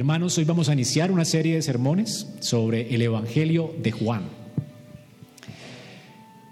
[0.00, 4.22] Hermanos, hoy vamos a iniciar una serie de sermones sobre el Evangelio de Juan.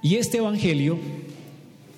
[0.03, 0.99] Y este Evangelio,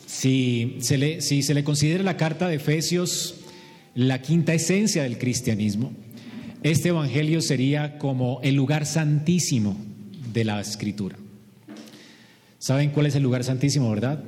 [0.06, 3.34] si se le, si se le considera la carta de Efesios
[3.96, 5.90] la quinta esencia del cristianismo,
[6.62, 9.76] este Evangelio sería como el lugar santísimo
[10.32, 11.16] de la escritura.
[12.60, 14.22] ¿Saben cuál es el lugar santísimo, verdad?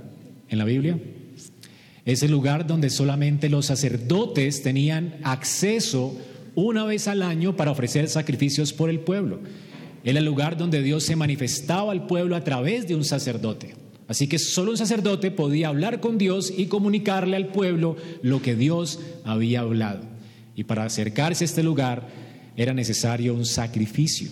[0.48, 0.98] En la Biblia.
[2.04, 6.18] Es el lugar donde solamente los sacerdotes tenían acceso
[6.54, 9.40] una vez al año para ofrecer sacrificios por el pueblo.
[10.04, 13.74] Era el lugar donde Dios se manifestaba al pueblo a través de un sacerdote.
[14.08, 18.56] Así que solo un sacerdote podía hablar con Dios y comunicarle al pueblo lo que
[18.56, 20.02] Dios había hablado.
[20.56, 22.08] Y para acercarse a este lugar
[22.56, 24.30] era necesario un sacrificio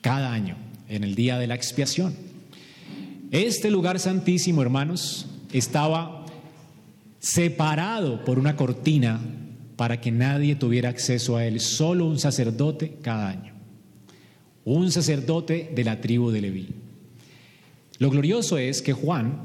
[0.00, 0.56] cada año,
[0.88, 2.14] en el día de la expiación.
[3.30, 6.26] Este lugar santísimo, hermanos, estaba
[7.20, 9.20] separado por una cortina
[9.76, 13.54] para que nadie tuviera acceso a él, solo un sacerdote cada año,
[14.64, 16.68] un sacerdote de la tribu de Leví.
[17.98, 19.42] Lo glorioso es que Juan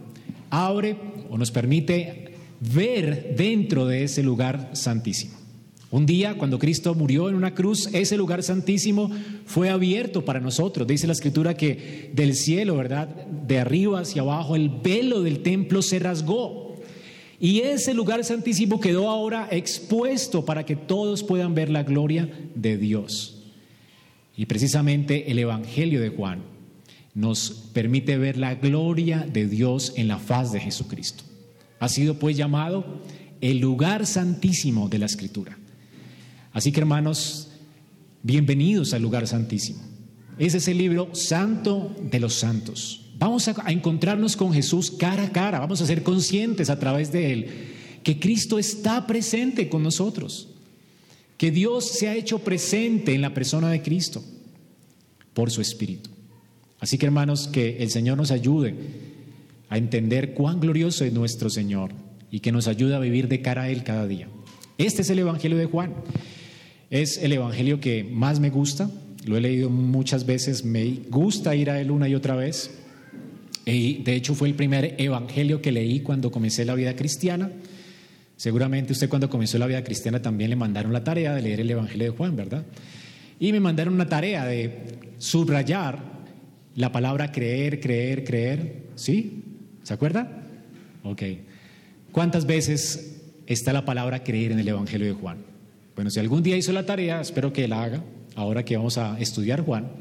[0.49, 0.97] abre
[1.29, 5.39] o nos permite ver dentro de ese lugar santísimo.
[5.91, 9.09] Un día, cuando Cristo murió en una cruz, ese lugar santísimo
[9.45, 10.87] fue abierto para nosotros.
[10.87, 13.07] Dice la escritura que del cielo, ¿verdad?
[13.07, 16.68] De arriba hacia abajo, el velo del templo se rasgó
[17.39, 22.77] y ese lugar santísimo quedó ahora expuesto para que todos puedan ver la gloria de
[22.77, 23.43] Dios.
[24.35, 26.41] Y precisamente el Evangelio de Juan
[27.13, 31.23] nos permite ver la gloria de Dios en la faz de Jesucristo.
[31.79, 33.01] Ha sido pues llamado
[33.41, 35.57] el lugar santísimo de la Escritura.
[36.51, 37.49] Así que hermanos,
[38.23, 39.81] bienvenidos al lugar santísimo.
[40.37, 43.08] Ese es el libro santo de los santos.
[43.19, 47.33] Vamos a, encontrarnos con Jesús cara a cara, vamos a ser conscientes a través de
[47.33, 47.47] Él
[48.03, 50.47] que Cristo está presente con nosotros,
[51.37, 54.23] que Dios se ha hecho presente en la persona de Cristo
[55.33, 56.09] por su Espíritu.
[56.79, 58.73] Así que hermanos, que el Señor nos ayude
[59.67, 61.91] a entender cuán glorioso es nuestro Señor
[62.31, 64.29] y que nos ayude a vivir de cara a Él cada día.
[64.77, 65.93] Este es el Evangelio de Juan.
[66.89, 68.89] Es el Evangelio que más me gusta,
[69.25, 72.78] lo he leído muchas veces, me gusta ir a Él una y otra vez.
[73.69, 77.51] De hecho fue el primer evangelio que leí cuando comencé la vida cristiana.
[78.35, 81.69] Seguramente usted cuando comenzó la vida cristiana también le mandaron la tarea de leer el
[81.69, 82.63] Evangelio de Juan, ¿verdad?
[83.39, 84.85] Y me mandaron una tarea de
[85.17, 85.99] subrayar
[86.75, 88.83] la palabra creer, creer, creer.
[88.95, 89.43] ¿Sí?
[89.83, 90.43] ¿Se acuerda?
[91.03, 91.23] Ok.
[92.11, 95.37] ¿Cuántas veces está la palabra creer en el Evangelio de Juan?
[95.95, 98.03] Bueno, si algún día hizo la tarea, espero que la haga,
[98.35, 99.91] ahora que vamos a estudiar Juan.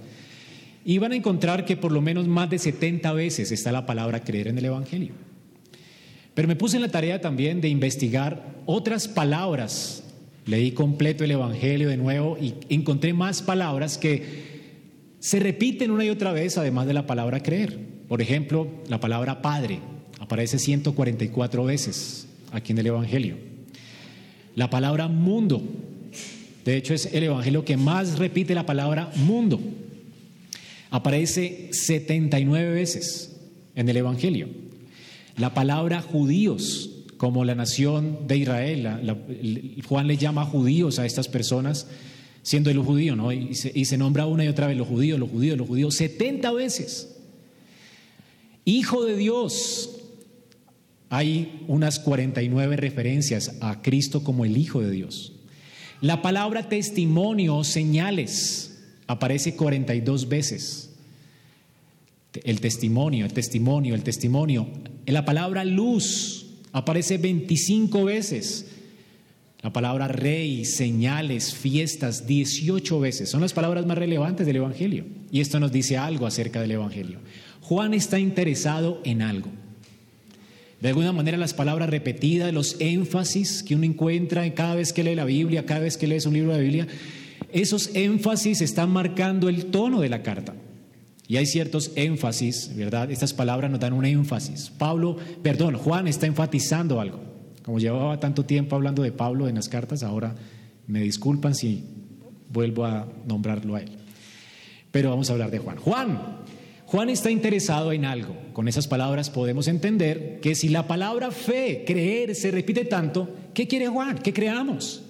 [0.89, 4.25] Y van a encontrar que por lo menos más de 70 veces está la palabra
[4.25, 5.13] creer en el Evangelio.
[6.33, 10.03] Pero me puse en la tarea también de investigar otras palabras.
[10.47, 14.47] Leí completo el Evangelio de nuevo y encontré más palabras que
[15.19, 17.79] se repiten una y otra vez, además de la palabra creer.
[18.09, 19.81] Por ejemplo, la palabra Padre
[20.21, 23.37] aparece 144 veces aquí en el Evangelio.
[24.55, 25.63] La palabra mundo,
[26.65, 29.61] de hecho es el Evangelio que más repite la palabra mundo.
[30.91, 33.37] Aparece 79 veces
[33.75, 34.49] en el Evangelio.
[35.37, 38.89] La palabra judíos, como la nación de Israel,
[39.87, 41.87] Juan le llama judíos a estas personas,
[42.43, 43.33] siendo el judío, ¿no?
[43.33, 45.95] Y se, y se nombra una y otra vez los judíos, los judíos, los judíos,
[45.97, 47.17] 70 veces.
[48.65, 49.99] Hijo de Dios,
[51.11, 55.33] hay unas 49 referencias a Cristo como el Hijo de Dios.
[56.01, 58.78] La palabra testimonio, señales,
[59.09, 60.91] aparece 42 veces.
[62.45, 64.69] El testimonio, el testimonio, el testimonio.
[65.07, 68.67] La palabra luz aparece 25 veces.
[69.63, 73.29] La palabra rey, señales, fiestas, 18 veces.
[73.29, 75.05] Son las palabras más relevantes del Evangelio.
[75.33, 77.19] Y esto nos dice algo acerca del Evangelio.
[77.63, 79.51] Juan está interesado en algo.
[80.81, 85.03] De alguna manera las palabras repetidas, los énfasis que uno encuentra en cada vez que
[85.03, 86.87] lee la Biblia, cada vez que lees un libro de la Biblia,
[87.51, 90.55] esos énfasis están marcando el tono de la carta.
[91.27, 93.11] Y hay ciertos énfasis, ¿verdad?
[93.11, 94.71] Estas palabras nos dan un énfasis.
[94.71, 97.21] Pablo, perdón, Juan está enfatizando algo.
[97.63, 100.35] Como llevaba tanto tiempo hablando de Pablo en las cartas, ahora
[100.87, 101.85] me disculpan si
[102.51, 103.91] vuelvo a nombrarlo a él.
[104.91, 105.77] Pero vamos a hablar de Juan.
[105.77, 106.39] Juan,
[106.87, 108.35] Juan está interesado en algo.
[108.55, 113.69] Con esas palabras podemos entender que si la palabra fe, creer, se repite tanto, ¿qué
[113.69, 114.17] quiere Juan?
[114.17, 115.03] Que creamos.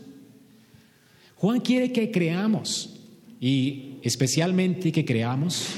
[1.38, 2.96] Juan quiere que creamos
[3.40, 5.68] y especialmente que creamos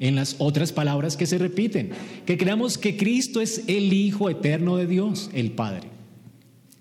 [0.00, 1.90] en las otras palabras que se repiten,
[2.26, 5.88] que creamos que Cristo es el Hijo eterno de Dios, el Padre.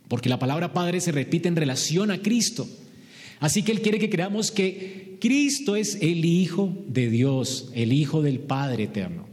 [0.07, 2.67] Porque la palabra Padre se repite en relación a Cristo.
[3.39, 8.23] Así que Él quiere que creamos que Cristo es el Hijo de Dios, el Hijo
[8.23, 9.27] del Padre eterno.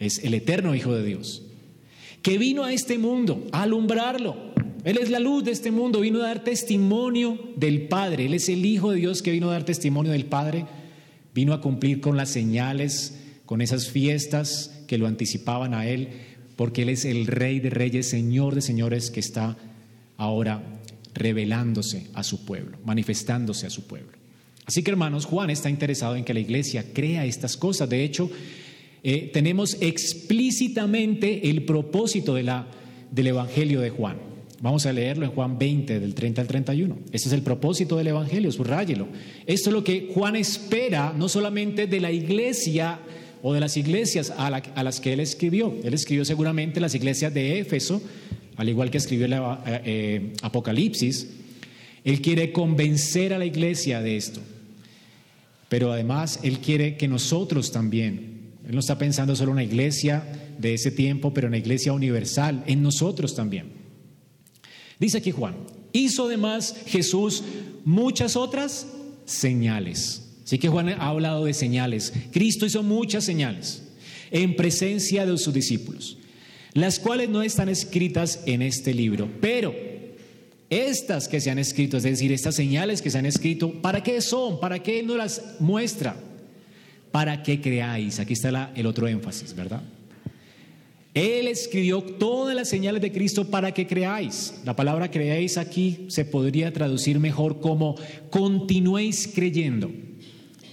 [0.00, 1.42] Es el eterno Hijo de Dios,
[2.22, 4.49] que vino a este mundo a alumbrarlo.
[4.84, 8.26] Él es la luz de este mundo, vino a dar testimonio del Padre.
[8.26, 10.66] Él es el Hijo de Dios que vino a dar testimonio del Padre.
[11.34, 16.08] Vino a cumplir con las señales, con esas fiestas que lo anticipaban a Él,
[16.56, 19.56] porque Él es el Rey de Reyes, Señor de Señores, que está
[20.16, 20.62] ahora
[21.14, 24.12] revelándose a su pueblo, manifestándose a su pueblo.
[24.64, 27.88] Así que hermanos, Juan está interesado en que la iglesia crea estas cosas.
[27.88, 28.30] De hecho,
[29.02, 32.66] eh, tenemos explícitamente el propósito de la,
[33.10, 34.29] del Evangelio de Juan.
[34.60, 36.98] Vamos a leerlo en Juan 20, del 30 al 31.
[37.12, 39.08] Este es el propósito del Evangelio, subrayelo.
[39.46, 43.00] Esto es lo que Juan espera, no solamente de la iglesia
[43.42, 45.74] o de las iglesias a, las que él escribió.
[45.82, 48.02] Él escribió seguramente las iglesias de Éfeso,
[48.56, 51.26] al igual que escribió el eh, eh, Apocalipsis,
[52.04, 54.40] Él quiere convencer a la iglesia de esto.
[55.70, 60.22] Pero además Él quiere que nosotros también, Él no está pensando solo en una iglesia
[60.58, 63.79] de ese tiempo, pero en una iglesia universal, en nosotros también.
[65.00, 65.56] Dice aquí Juan,
[65.92, 67.42] hizo además Jesús
[67.84, 68.86] muchas otras
[69.24, 70.28] señales.
[70.44, 72.12] Así que Juan ha hablado de señales.
[72.30, 73.82] Cristo hizo muchas señales
[74.30, 76.18] en presencia de sus discípulos
[76.72, 79.74] las cuales no están escritas en este libro, pero
[80.68, 84.20] estas que se han escrito, es decir, estas señales que se han escrito, ¿para qué
[84.20, 84.60] son?
[84.60, 86.16] ¿Para qué no las muestra?
[87.10, 88.20] Para que creáis.
[88.20, 89.82] Aquí está el otro énfasis, ¿verdad?
[91.14, 94.60] Él escribió todas las señales de Cristo para que creáis.
[94.64, 97.96] La palabra creáis aquí se podría traducir mejor como
[98.30, 99.90] continuéis creyendo.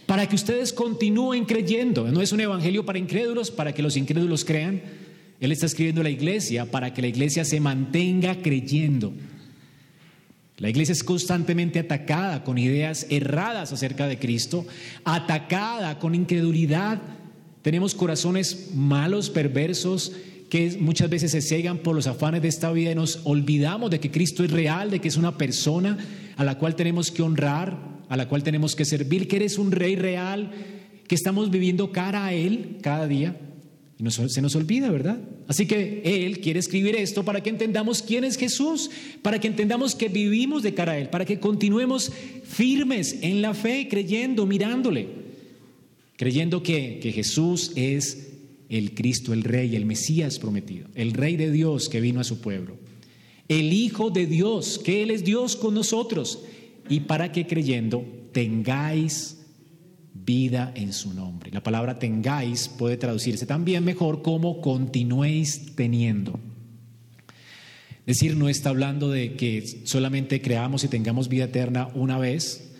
[0.06, 2.10] Para que ustedes continúen creyendo.
[2.12, 4.82] No es un evangelio para incrédulos, para que los incrédulos crean,
[5.40, 9.14] él está escribiendo a la iglesia para que la iglesia se mantenga creyendo.
[10.58, 14.66] La iglesia es constantemente atacada con ideas erradas acerca de Cristo,
[15.04, 17.00] atacada con incredulidad.
[17.68, 20.14] Tenemos corazones malos, perversos,
[20.50, 24.00] que muchas veces se cegan por los afanes de esta vida y nos olvidamos de
[24.00, 25.98] que Cristo es real, de que es una persona
[26.38, 27.78] a la cual tenemos que honrar,
[28.08, 30.50] a la cual tenemos que servir, que eres un rey real,
[31.10, 33.38] que estamos viviendo cara a Él cada día.
[34.00, 35.20] Y se nos olvida, ¿verdad?
[35.50, 38.90] Así que Él quiere escribir esto para que entendamos quién es Jesús,
[39.22, 42.14] para que entendamos que vivimos de cara a Él, para que continuemos
[42.46, 45.27] firmes en la fe, creyendo, mirándole,
[46.18, 48.34] creyendo que, que Jesús es
[48.70, 52.42] el Cristo, el Rey, el Mesías prometido, el Rey de Dios que vino a su
[52.42, 52.78] pueblo,
[53.48, 56.44] el Hijo de Dios, que Él es Dios con nosotros,
[56.90, 59.38] y para que creyendo tengáis
[60.14, 61.52] vida en su nombre.
[61.52, 66.40] La palabra tengáis puede traducirse también mejor como continuéis teniendo.
[68.06, 72.74] Es decir, no está hablando de que solamente creamos y tengamos vida eterna una vez,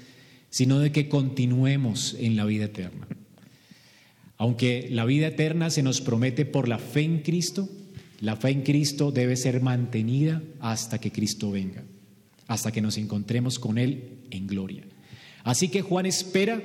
[0.50, 3.08] sino de que continuemos en la vida eterna.
[4.38, 7.68] Aunque la vida eterna se nos promete por la fe en Cristo,
[8.20, 11.84] la fe en Cristo debe ser mantenida hasta que Cristo venga,
[12.48, 14.84] hasta que nos encontremos con Él en gloria.
[15.44, 16.62] Así que Juan espera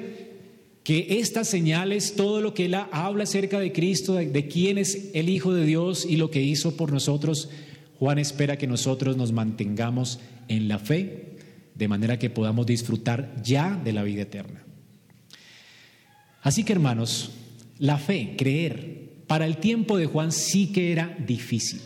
[0.83, 5.29] que estas señales, todo lo que él habla acerca de Cristo, de, quién es el
[5.29, 7.51] Hijo de Dios y lo que hizo por nosotros,
[7.99, 10.19] Juan espera que nosotros nos mantengamos
[10.49, 11.37] en la fe,
[11.77, 14.65] de manera que podamos disfrutar ya de la vida eterna.
[16.43, 17.31] Así que hermanos,
[17.83, 21.81] la fe, creer, para el tiempo de Juan sí que era difícil.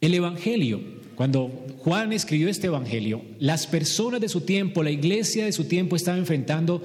[0.00, 5.52] El Evangelio cuando Juan escribió este Evangelio, las personas de su tiempo, la iglesia de
[5.52, 6.82] su tiempo estaba enfrentando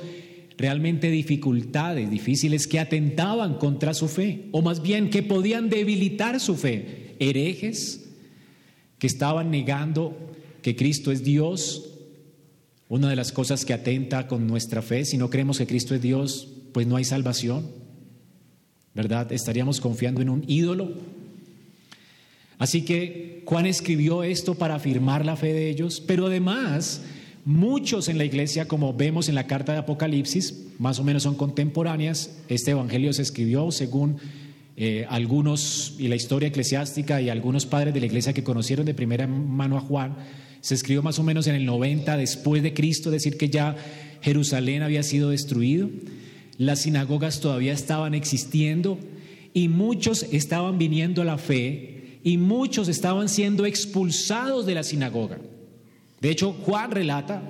[0.58, 6.58] realmente dificultades difíciles que atentaban contra su fe, o más bien que podían debilitar su
[6.58, 7.15] fe.
[7.20, 8.10] Herejes
[9.00, 10.18] que estaban negando
[10.62, 11.92] que Cristo es Dios.
[12.89, 16.01] Una de las cosas que atenta con nuestra fe, si no creemos que Cristo es
[16.01, 17.65] Dios, pues no hay salvación.
[18.94, 19.32] ¿Verdad?
[19.32, 20.94] Estaríamos confiando en un ídolo
[22.58, 27.01] Así que Juan escribió esto para afirmar la fe de ellos, pero además
[27.44, 31.36] muchos en la iglesia, como vemos en la carta de Apocalipsis, más o menos son
[31.36, 34.17] contemporáneas, este evangelio se escribió según
[34.77, 38.94] eh, algunos y la historia eclesiástica y algunos padres de la iglesia que conocieron de
[38.94, 40.15] primera mano a Juan,
[40.62, 43.75] se escribió más o menos en el 90 después de Cristo, decir, que ya
[44.22, 45.89] Jerusalén había sido destruido,
[46.58, 48.98] las sinagogas todavía estaban existiendo
[49.54, 55.38] y muchos estaban viniendo a la fe y muchos estaban siendo expulsados de la sinagoga.
[56.22, 57.44] De hecho, Juan relata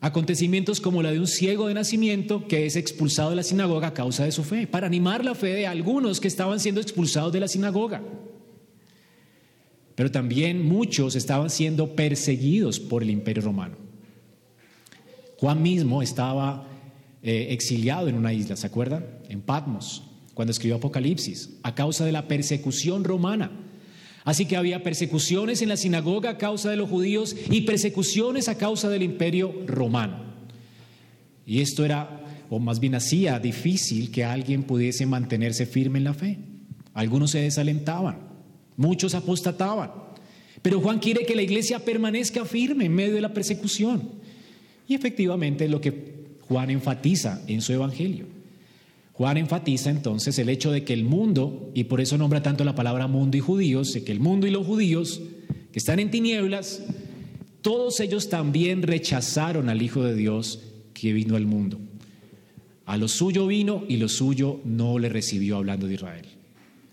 [0.00, 3.94] acontecimientos como la de un ciego de nacimiento que es expulsado de la sinagoga a
[3.94, 7.40] causa de su fe, para animar la fe de algunos que estaban siendo expulsados de
[7.40, 8.02] la sinagoga.
[9.94, 13.76] pero también muchos estaban siendo perseguidos por el imperio romano.
[15.38, 16.66] Juan mismo estaba
[17.28, 19.04] eh, exiliado en una isla, ¿se acuerdan?
[19.28, 23.50] En Patmos, cuando escribió Apocalipsis, a causa de la persecución romana.
[24.22, 28.56] Así que había persecuciones en la sinagoga a causa de los judíos y persecuciones a
[28.56, 30.20] causa del imperio romano.
[31.44, 36.14] Y esto era, o más bien hacía difícil que alguien pudiese mantenerse firme en la
[36.14, 36.38] fe.
[36.94, 38.18] Algunos se desalentaban,
[38.76, 39.90] muchos apostataban.
[40.62, 44.12] Pero Juan quiere que la iglesia permanezca firme en medio de la persecución.
[44.86, 46.15] Y efectivamente lo que
[46.48, 48.26] Juan enfatiza en su evangelio.
[49.12, 52.74] Juan enfatiza entonces el hecho de que el mundo, y por eso nombra tanto la
[52.74, 55.22] palabra mundo y judíos, de que el mundo y los judíos
[55.72, 56.82] que están en tinieblas,
[57.62, 60.60] todos ellos también rechazaron al Hijo de Dios
[60.92, 61.80] que vino al mundo.
[62.84, 66.26] A lo suyo vino y lo suyo no le recibió hablando de Israel.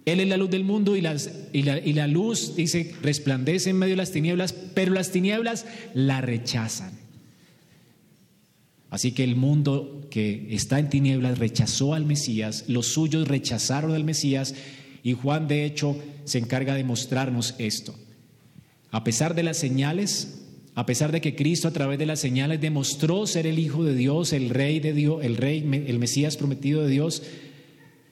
[0.05, 1.03] Él es la luz del mundo y,
[1.53, 7.02] y la luz, dice, resplandece en medio de las tinieblas, pero las tinieblas la rechazan.
[8.93, 14.03] Así que el mundo que está en tinieblas rechazó al Mesías, los suyos rechazaron al
[14.03, 14.53] Mesías
[15.01, 17.95] y Juan de hecho se encarga de mostrarnos esto.
[18.91, 20.45] A pesar de las señales,
[20.75, 23.95] a pesar de que Cristo a través de las señales demostró ser el Hijo de
[23.95, 27.23] Dios, el Rey de Dios, el Rey, el Mesías prometido de Dios,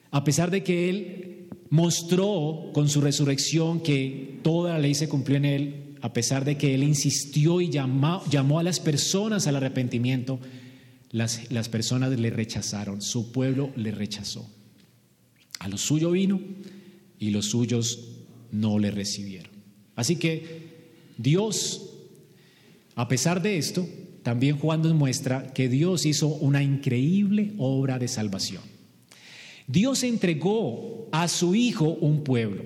[0.09, 5.37] a pesar de que Él mostró con su resurrección que toda la ley se cumplió
[5.37, 9.57] en Él, a pesar de que Él insistió y llamó, llamó a las personas al
[9.57, 10.39] arrepentimiento,
[11.11, 14.49] las, las personas le rechazaron, su pueblo le rechazó.
[15.59, 16.39] A lo suyo vino
[17.19, 17.99] y los suyos
[18.51, 19.51] no le recibieron.
[19.95, 20.61] Así que
[21.17, 21.93] Dios,
[22.95, 23.87] a pesar de esto,
[24.23, 28.63] también Juan nos muestra que Dios hizo una increíble obra de salvación.
[29.67, 32.63] Dios entregó a su Hijo un pueblo,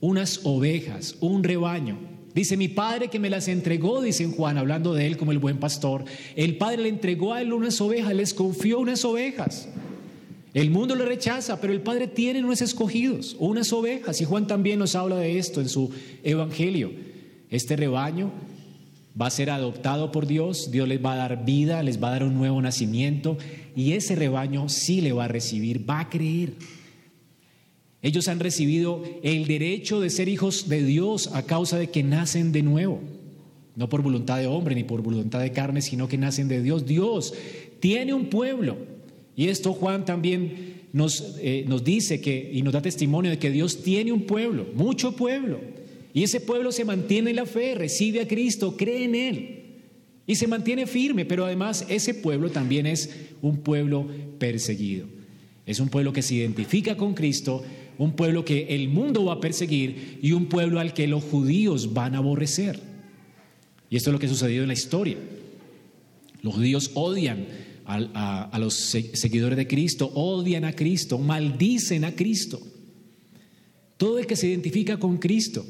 [0.00, 1.98] unas ovejas, un rebaño,
[2.38, 5.58] Dice, mi padre que me las entregó, dice Juan, hablando de él como el buen
[5.58, 6.04] pastor.
[6.36, 9.68] El padre le entregó a él unas ovejas, les confió unas ovejas.
[10.54, 14.20] El mundo le rechaza, pero el padre tiene unos escogidos, unas ovejas.
[14.20, 15.90] Y Juan también nos habla de esto en su
[16.22, 16.92] evangelio.
[17.50, 18.30] Este rebaño
[19.20, 22.12] va a ser adoptado por Dios, Dios les va a dar vida, les va a
[22.12, 23.36] dar un nuevo nacimiento
[23.74, 26.52] y ese rebaño sí le va a recibir, va a creer.
[28.00, 32.52] Ellos han recibido el derecho de ser hijos de Dios a causa de que nacen
[32.52, 33.00] de nuevo.
[33.74, 36.86] No por voluntad de hombre ni por voluntad de carne, sino que nacen de Dios.
[36.86, 37.34] Dios
[37.80, 38.76] tiene un pueblo.
[39.36, 43.50] Y esto Juan también nos, eh, nos dice que, y nos da testimonio de que
[43.50, 45.60] Dios tiene un pueblo, mucho pueblo.
[46.14, 49.58] Y ese pueblo se mantiene en la fe, recibe a Cristo, cree en Él.
[50.26, 54.06] Y se mantiene firme, pero además ese pueblo también es un pueblo
[54.38, 55.06] perseguido.
[55.64, 57.62] Es un pueblo que se identifica con Cristo,
[57.98, 61.92] un pueblo que el mundo va a perseguir y un pueblo al que los judíos
[61.92, 62.80] van a aborrecer.
[63.90, 65.16] Y esto es lo que ha sucedido en la historia.
[66.42, 67.46] Los judíos odian
[67.84, 72.60] a, los seguidores de Cristo, odian a Cristo, maldicen a Cristo.
[73.96, 75.66] Todo el que se identifica con Cristo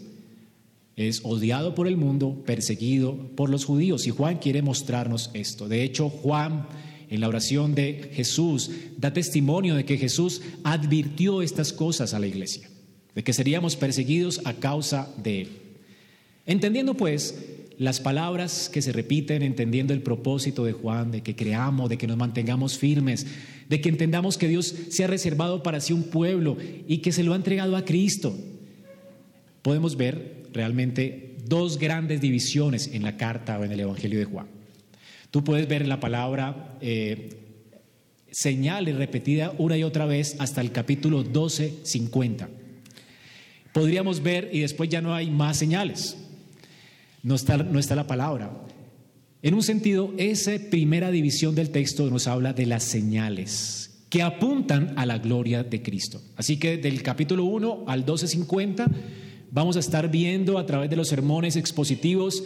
[0.96, 4.06] es odiado por el mundo, perseguido por los judíos.
[4.06, 5.68] Y Juan quiere mostrarnos esto.
[5.68, 6.66] De hecho, Juan
[7.10, 12.26] en la oración de Jesús, da testimonio de que Jesús advirtió estas cosas a la
[12.26, 12.68] iglesia,
[13.14, 15.48] de que seríamos perseguidos a causa de Él.
[16.46, 17.34] Entendiendo pues
[17.78, 22.06] las palabras que se repiten, entendiendo el propósito de Juan, de que creamos, de que
[22.06, 23.26] nos mantengamos firmes,
[23.68, 26.56] de que entendamos que Dios se ha reservado para sí un pueblo
[26.88, 28.36] y que se lo ha entregado a Cristo,
[29.62, 34.57] podemos ver realmente dos grandes divisiones en la carta o en el Evangelio de Juan.
[35.30, 37.38] Tú puedes ver la palabra eh,
[38.30, 42.48] señales repetida una y otra vez hasta el capítulo 12, 50.
[43.72, 46.16] Podríamos ver y después ya no hay más señales.
[47.22, 48.50] No está, no está la palabra.
[49.42, 54.94] En un sentido, esa primera división del texto nos habla de las señales que apuntan
[54.96, 56.20] a la gloria de Cristo.
[56.36, 58.86] Así que del capítulo 1 al 12.50
[59.50, 62.42] vamos a estar viendo a través de los sermones expositivos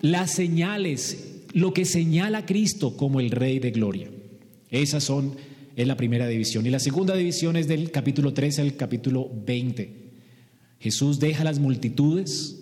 [0.00, 4.10] las señales lo que señala a Cristo como el Rey de Gloria.
[4.70, 5.36] Esas son,
[5.76, 6.66] es la primera división.
[6.66, 10.10] Y la segunda división es del capítulo 13 al capítulo 20.
[10.78, 12.56] Jesús deja las multitudes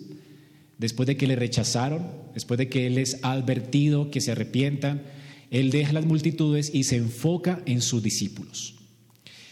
[0.77, 5.03] después de que le rechazaron, después de que Él les ha advertido que se arrepientan,
[5.51, 8.75] Él deja las multitudes y se enfoca en sus discípulos.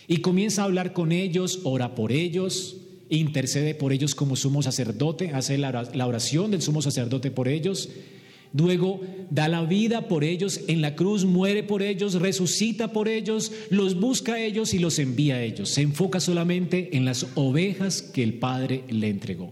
[0.07, 2.77] Y comienza a hablar con ellos, ora por ellos,
[3.09, 7.89] intercede por ellos como sumo sacerdote, hace la oración del sumo sacerdote por ellos
[8.53, 13.51] Luego da la vida por ellos en la cruz, muere por ellos, resucita por ellos,
[13.69, 15.69] los busca a ellos y los envía a ellos.
[15.69, 19.51] Se enfoca solamente en las ovejas que el Padre le entregó.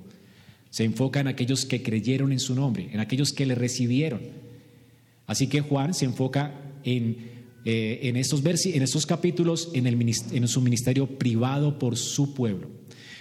[0.70, 4.22] Se enfoca en aquellos que creyeron en su nombre, en aquellos que le recibieron.
[5.28, 7.18] Así que Juan se enfoca en,
[7.66, 10.00] eh, en, estos, en estos capítulos en, el,
[10.32, 12.70] en su ministerio privado por su pueblo.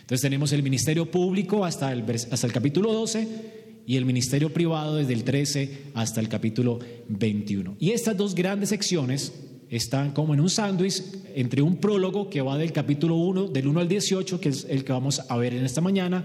[0.01, 4.97] Entonces tenemos el ministerio público hasta el, hasta el capítulo 12 y el ministerio privado
[4.97, 7.77] desde el 13 hasta el capítulo 21.
[7.79, 9.33] Y estas dos grandes secciones
[9.69, 11.03] están como en un sándwich
[11.35, 14.85] entre un prólogo que va del capítulo 1, del 1 al 18, que es el
[14.85, 16.25] que vamos a ver en esta mañana,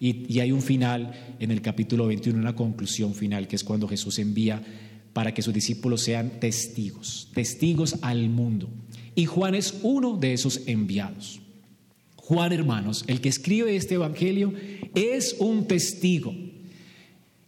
[0.00, 3.88] y, y hay un final en el capítulo 21, una conclusión final, que es cuando
[3.88, 4.62] Jesús envía
[5.12, 8.68] para que sus discípulos sean testigos, testigos al mundo.
[9.14, 11.40] Y Juan es uno de esos enviados.
[12.16, 14.52] Juan, hermanos, el que escribe este Evangelio,
[14.94, 16.34] es un testigo.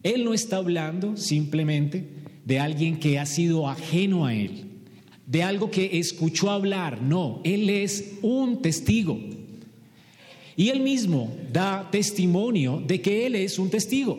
[0.06, 2.04] Él no está hablando simplemente
[2.44, 4.66] de alguien que ha sido ajeno a él,
[5.26, 9.18] de algo que escuchó hablar, no, él es un testigo.
[10.54, 14.16] Y él mismo da testimonio de que él es un testigo.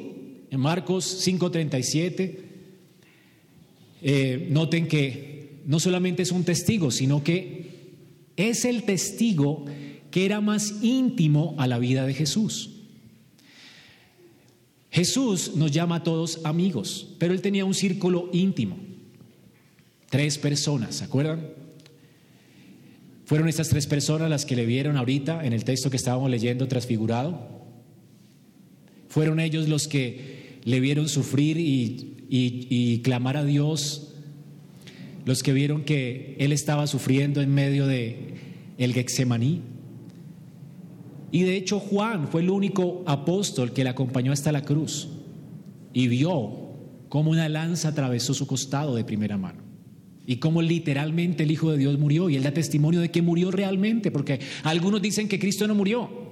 [0.51, 2.36] En Marcos 5:37
[4.01, 7.72] eh, noten que no solamente es un testigo, sino que
[8.36, 9.63] es el testigo
[10.12, 12.77] que era más íntimo a la vida de Jesús.
[14.98, 18.80] Jesús nos llama a todos amigos, pero él tenía un círculo íntimo.
[20.10, 21.50] Tres personas, ¿se acuerdan?
[23.25, 26.68] Fueron estas tres personas las que le vieron ahorita en el texto que estábamos leyendo
[26.68, 27.48] transfigurado.
[29.08, 34.13] Fueron ellos los que le vieron sufrir y y, clamar a Dios,
[35.25, 38.34] los que vieron que Él estaba sufriendo en medio de
[38.80, 39.62] el Gexemaní.
[41.32, 45.10] Y de hecho Juan fue el único apóstol que le acompañó hasta la cruz
[45.94, 46.68] y vio
[47.10, 49.64] cómo una lanza atravesó su costado de primera mano
[50.26, 53.50] y cómo literalmente el Hijo de Dios murió y él da testimonio de que murió
[53.52, 56.28] realmente, porque algunos dicen que Cristo no murió,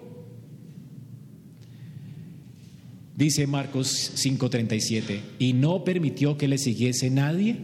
[3.15, 7.57] Dice Marcos 5:37, y no permitió que le siguiese nadie,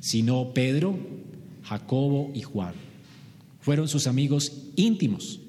[0.00, 0.98] sino Pedro,
[1.62, 2.74] Jacobo y Juan.
[3.60, 5.40] Fueron sus amigos íntimos.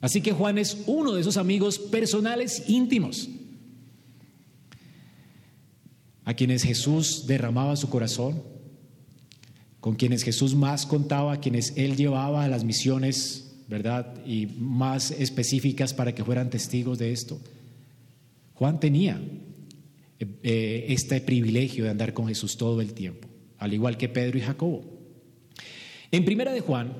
[0.00, 3.28] Así que Juan es uno de esos amigos personales íntimos,
[6.24, 8.42] a quienes Jesús derramaba su corazón,
[9.80, 14.14] con quienes Jesús más contaba, a quienes él llevaba a las misiones, ¿verdad?
[14.26, 17.40] Y más específicas para que fueran testigos de esto.
[18.54, 19.20] Juan tenía
[20.18, 24.38] eh, eh, este privilegio de andar con Jesús todo el tiempo, al igual que Pedro
[24.38, 24.84] y Jacobo.
[26.10, 26.92] En primera de Juan,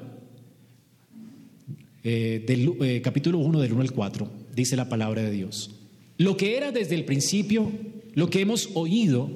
[2.03, 5.71] eh, del capítulo 1 del 1 al 4, dice la palabra de Dios.
[6.17, 7.71] Lo que era desde el principio,
[8.15, 9.31] lo que hemos oído,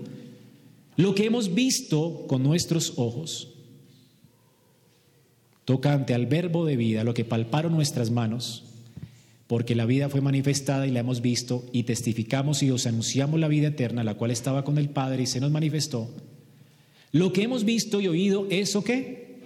[0.97, 3.55] lo que hemos visto con nuestros ojos,
[5.65, 8.65] tocante al verbo de vida, lo que palparon nuestras manos,
[9.47, 13.49] porque la vida fue manifestada y la hemos visto y testificamos y os anunciamos la
[13.49, 16.11] vida eterna, la cual estaba con el Padre y se nos manifestó.
[17.13, 19.41] Lo que hemos visto y oído, ¿eso qué?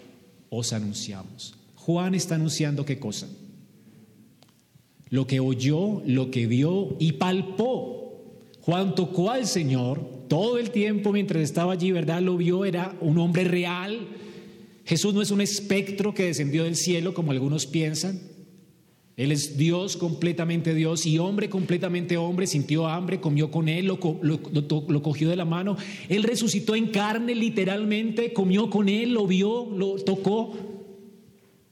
[0.50, 1.57] Os anunciamos.
[1.88, 3.30] Juan está anunciando qué cosa?
[5.08, 8.26] Lo que oyó, lo que vio y palpó.
[8.60, 12.20] Juan tocó al Señor todo el tiempo mientras estaba allí, ¿verdad?
[12.20, 14.06] Lo vio, era un hombre real.
[14.84, 18.20] Jesús no es un espectro que descendió del cielo como algunos piensan.
[19.16, 23.98] Él es Dios completamente Dios y hombre completamente hombre, sintió hambre, comió con él, lo,
[23.98, 25.78] cogió de la mano.
[26.10, 30.77] Él resucitó en carne literalmente, comió con él, lo vio, lo tocó.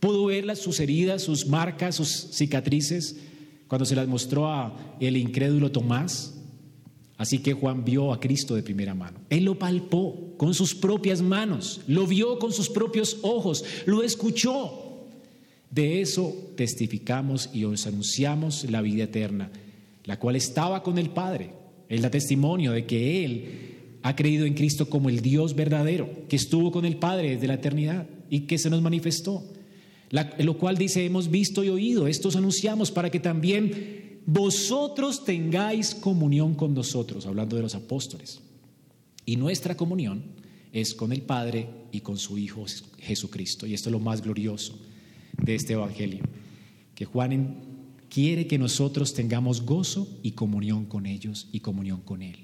[0.01, 3.17] Pudo ver sus heridas, sus marcas, sus cicatrices,
[3.69, 6.35] cuando se las mostró a el incrédulo Tomás.
[7.19, 9.19] Así que Juan vio a Cristo de primera mano.
[9.31, 14.83] Él lo palpó con sus propias manos, lo vio con sus propios ojos, lo escuchó.
[15.71, 19.51] De eso testificamos y os anunciamos la vida eterna,
[20.05, 21.53] la cual estaba con el Padre.
[21.89, 23.45] Él da testimonio de que Él
[24.03, 27.55] ha creído en Cristo como el Dios verdadero, que estuvo con el Padre desde la
[27.55, 29.43] eternidad y que se nos manifestó.
[30.11, 36.55] Lo cual dice, hemos visto y oído, estos anunciamos para que también vosotros tengáis comunión
[36.55, 38.41] con nosotros, hablando de los apóstoles.
[39.25, 40.23] Y nuestra comunión
[40.73, 42.65] es con el Padre y con su Hijo
[42.99, 43.67] Jesucristo.
[43.67, 44.79] Y esto es lo más glorioso
[45.43, 46.25] de este Evangelio,
[46.95, 47.57] que Juan
[48.09, 52.37] quiere que nosotros tengamos gozo y comunión con ellos y comunión con Él.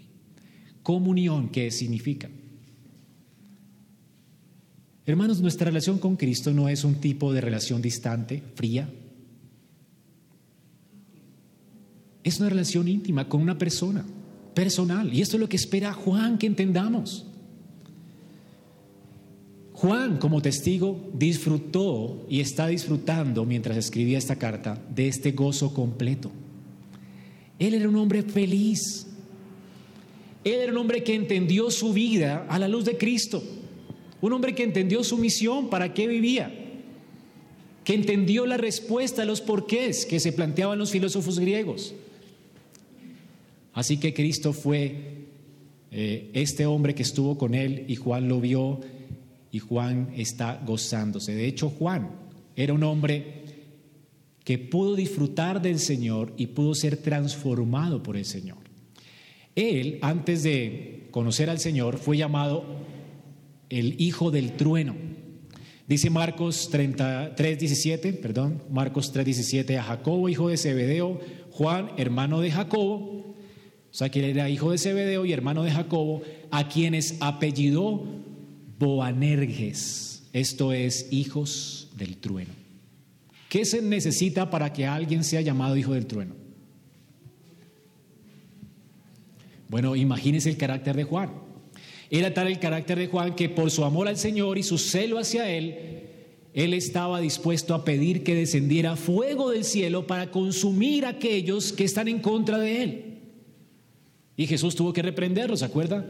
[0.83, 2.29] Comunión, ¿qué significa?
[5.05, 8.89] Hermanos, nuestra relación con Cristo no es un tipo de relación distante, fría.
[12.23, 14.05] Es una relación íntima con una persona,
[14.55, 15.13] personal.
[15.13, 17.27] Y esto es lo que espera Juan que entendamos.
[19.73, 26.31] Juan, como testigo, disfrutó y está disfrutando mientras escribía esta carta de este gozo completo.
[27.59, 29.09] Él era un hombre feliz.
[30.45, 33.43] Él era un hombre que entendió su vida a la luz de Cristo.
[34.23, 36.51] Un hombre que entendió su misión, para qué vivía.
[37.85, 41.93] Que entendió la respuesta a los porqués que se planteaban los filósofos griegos.
[43.75, 45.27] Así que Cristo fue
[45.91, 48.81] eh, este hombre que estuvo con él y Juan lo vio
[49.51, 51.35] y Juan está gozándose.
[51.35, 52.11] De hecho, Juan
[52.55, 53.43] era un hombre
[54.45, 58.59] que pudo disfrutar del Señor y pudo ser transformado por el Señor.
[59.55, 62.65] Él, antes de conocer al Señor, fue llamado
[63.73, 64.95] el hijo del trueno.
[65.89, 72.41] Dice Marcos 33, 17, perdón, Marcos 3, 17, a Jacobo, hijo de Zebedeo, Juan, hermano
[72.41, 73.35] de Jacobo,
[73.91, 78.05] o sea que él era hijo de Zebedeo y hermano de Jacobo, a quienes apellidó
[78.79, 82.53] Boanerges, esto es, hijos del trueno.
[83.49, 86.35] ¿Qué se necesita para que alguien sea llamado hijo del trueno?
[89.69, 91.42] Bueno, imagínense el carácter de Juan.
[92.15, 95.19] Era tal el carácter de Juan que por su amor al Señor y su celo
[95.19, 96.11] hacia Él,
[96.53, 101.85] Él estaba dispuesto a pedir que descendiera fuego del cielo para consumir a aquellos que
[101.85, 103.19] están en contra de Él.
[104.37, 106.05] Y Jesús tuvo que reprenderlos, ¿se acuerda?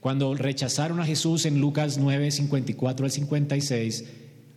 [0.00, 4.04] Cuando rechazaron a Jesús en Lucas 9, 54 al 56,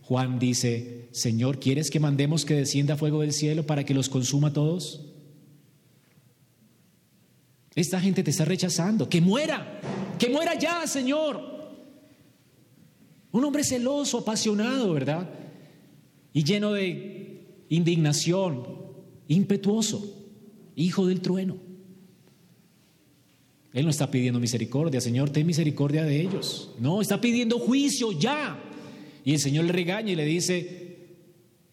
[0.02, 4.52] Juan dice, Señor, ¿quieres que mandemos que descienda fuego del cielo para que los consuma
[4.52, 5.07] todos?
[7.78, 9.08] Esta gente te está rechazando.
[9.08, 9.80] Que muera,
[10.18, 11.40] que muera ya, Señor.
[13.30, 15.30] Un hombre celoso, apasionado, ¿verdad?
[16.32, 18.64] Y lleno de indignación,
[19.28, 20.12] impetuoso,
[20.74, 21.56] hijo del trueno.
[23.72, 26.72] Él no está pidiendo misericordia, Señor, ten misericordia de ellos.
[26.80, 28.60] No, está pidiendo juicio ya.
[29.24, 30.96] Y el Señor le regaña y le dice,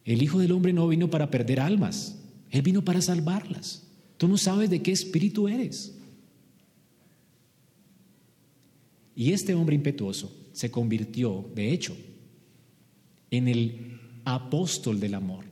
[0.03, 2.19] el Hijo del Hombre no vino para perder almas,
[2.51, 3.87] Él vino para salvarlas.
[4.17, 5.94] Tú no sabes de qué espíritu eres.
[9.15, 11.95] Y este hombre impetuoso se convirtió, de hecho,
[13.31, 15.45] en el apóstol del amor.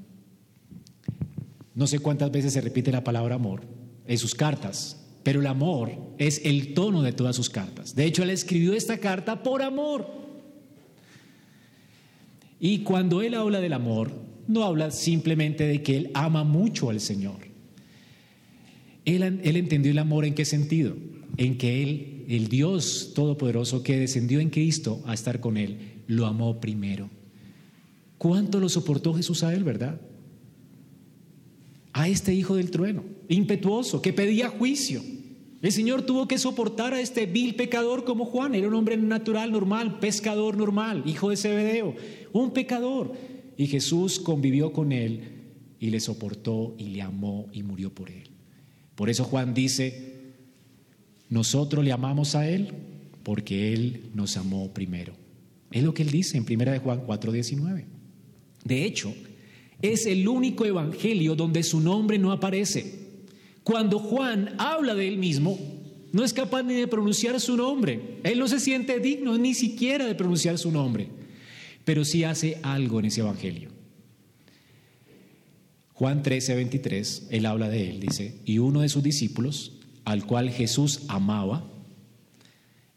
[1.74, 3.62] No sé cuántas veces se repite la palabra amor
[4.06, 7.96] en sus cartas, pero el amor es el tono de todas sus cartas.
[7.96, 10.08] De hecho, él escribió esta carta por amor.
[12.60, 14.12] Y cuando él habla del amor,
[14.48, 17.40] no habla simplemente de que él ama mucho al Señor.
[19.06, 20.96] Él, él entendió el amor en qué sentido?
[21.38, 26.26] En que él el Dios Todopoderoso que descendió en Cristo a estar con él, lo
[26.26, 27.10] amó primero.
[28.18, 30.00] ¿Cuánto lo soportó Jesús a él, verdad?
[31.92, 35.02] A este hijo del trueno, impetuoso, que pedía juicio.
[35.62, 39.52] El Señor tuvo que soportar a este vil pecador como Juan, era un hombre natural,
[39.52, 41.96] normal, pescador normal, hijo de Zebedeo,
[42.34, 43.14] un pecador.
[43.56, 45.22] Y Jesús convivió con él
[45.80, 48.30] y le soportó y le amó y murió por él.
[48.96, 50.13] Por eso Juan dice,
[51.34, 52.74] nosotros le amamos a Él
[53.24, 55.14] porque Él nos amó primero.
[55.72, 57.86] Es lo que Él dice en 1 de Juan 4:19.
[58.64, 59.12] De hecho,
[59.82, 63.00] es el único evangelio donde su nombre no aparece.
[63.64, 65.58] Cuando Juan habla de él mismo,
[66.12, 68.20] no es capaz ni de pronunciar su nombre.
[68.24, 71.08] Él no se siente digno ni siquiera de pronunciar su nombre,
[71.84, 73.72] pero sí hace algo en ese evangelio.
[75.94, 80.50] Juan 13, 23, él habla de él, dice, y uno de sus discípulos, al cual
[80.50, 81.70] Jesús amaba,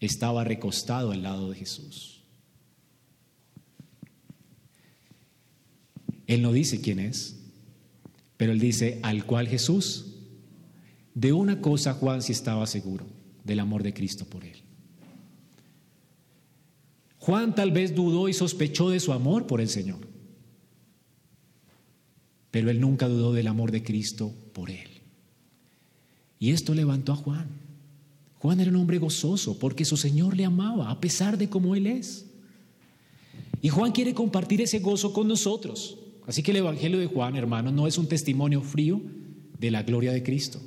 [0.01, 2.23] estaba recostado al lado de Jesús.
[6.27, 7.37] Él no dice quién es,
[8.37, 10.13] pero él dice al cual Jesús.
[11.15, 13.07] De una cosa Juan sí estaba seguro,
[13.45, 14.63] del amor de Cristo por él.
[17.19, 20.07] Juan tal vez dudó y sospechó de su amor por el Señor,
[22.51, 24.96] pero él nunca dudó del amor de Cristo por él.
[26.39, 27.49] Y esto levantó a Juan.
[28.39, 31.87] Juan era un hombre gozoso porque su Señor le amaba a pesar de cómo Él
[31.87, 32.27] es.
[33.63, 35.99] Y Juan quiere compartir ese gozo con nosotros.
[36.27, 39.01] Así que el Evangelio de Juan, hermano, no es un testimonio frío
[39.59, 40.61] de la gloria de Cristo.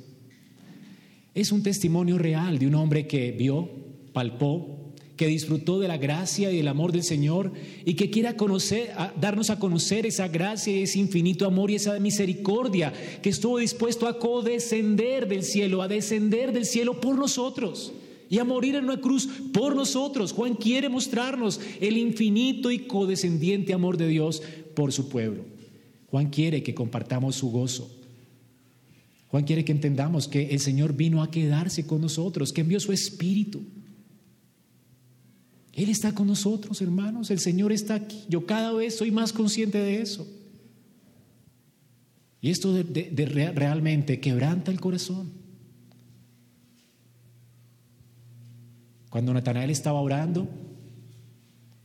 [1.34, 3.70] Es un testimonio real de un hombre que vio,
[4.12, 4.79] palpó,
[5.20, 7.52] que disfrutó de la gracia y del amor del Señor
[7.84, 12.00] y que quiera conocer, darnos a conocer esa gracia y ese infinito amor y esa
[12.00, 17.92] misericordia que estuvo dispuesto a codescender del cielo, a descender del cielo por nosotros
[18.30, 20.32] y a morir en una cruz por nosotros.
[20.32, 24.42] Juan quiere mostrarnos el infinito y codescendiente amor de Dios
[24.74, 25.44] por su pueblo.
[26.06, 27.94] Juan quiere que compartamos su gozo.
[29.28, 32.92] Juan quiere que entendamos que el Señor vino a quedarse con nosotros, que envió su
[32.92, 33.60] espíritu
[35.72, 37.30] él está con nosotros, hermanos.
[37.30, 38.24] El Señor está aquí.
[38.28, 40.26] Yo cada vez soy más consciente de eso.
[42.40, 45.30] Y esto de, realmente quebranta el corazón.
[49.10, 50.48] Cuando Natanael estaba orando,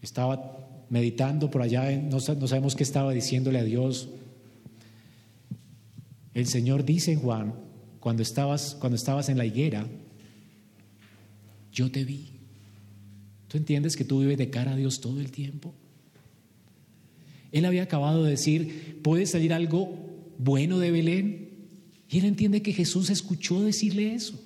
[0.02, 4.10] estaba meditando por allá, no, no sabemos qué estaba diciéndole a Dios.
[6.34, 7.56] El Señor dice en Juan,
[8.00, 9.88] cuando estabas, cuando estabas en la higuera,
[11.71, 12.35] yo te vi.
[13.56, 15.74] ¿Tú entiendes que tú vives de cara a Dios todo el tiempo?
[17.54, 19.98] Él había acabado de decir, puede salir algo
[20.38, 21.52] bueno de Belén.
[22.10, 24.38] Y él entiende que Jesús escuchó decirle eso.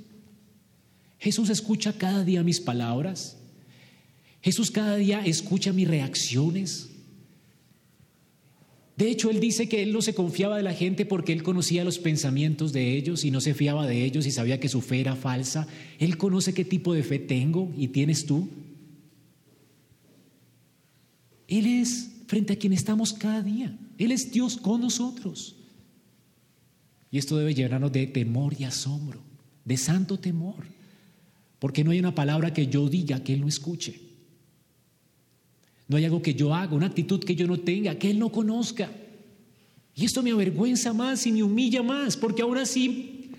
[1.17, 3.37] Jesús escucha cada día mis palabras.
[4.43, 6.91] Jesús cada día escucha mis reacciones.
[8.95, 11.83] De hecho, él dice que él no se confiaba de la gente porque él conocía
[11.83, 14.99] los pensamientos de ellos y no se fiaba de ellos y sabía que su fe
[14.99, 15.67] era falsa.
[15.97, 18.47] Él conoce qué tipo de fe tengo y tienes tú.
[21.49, 23.75] Él es frente a quien estamos cada día.
[23.97, 25.55] Él es Dios con nosotros.
[27.09, 29.19] Y esto debe llenarnos de temor y asombro,
[29.65, 30.63] de santo temor,
[31.57, 33.99] porque no hay una palabra que yo diga que Él no escuche.
[35.87, 38.31] No hay algo que yo haga, una actitud que yo no tenga, que Él no
[38.31, 38.91] conozca.
[39.95, 43.31] Y esto me avergüenza más y me humilla más, porque aún así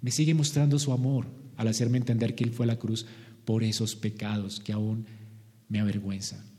[0.00, 1.26] me sigue mostrando su amor
[1.58, 3.04] al hacerme entender que Él fue a la cruz
[3.44, 5.04] por esos pecados que aún
[5.68, 6.53] me avergüenzan.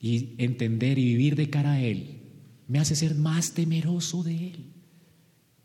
[0.00, 2.20] Y entender y vivir de cara a Él
[2.66, 4.64] me hace ser más temeroso de Él.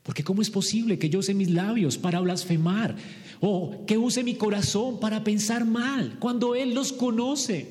[0.03, 2.95] Porque ¿cómo es posible que yo use mis labios para blasfemar
[3.41, 7.67] o que use mi corazón para pensar mal cuando Él los conoce?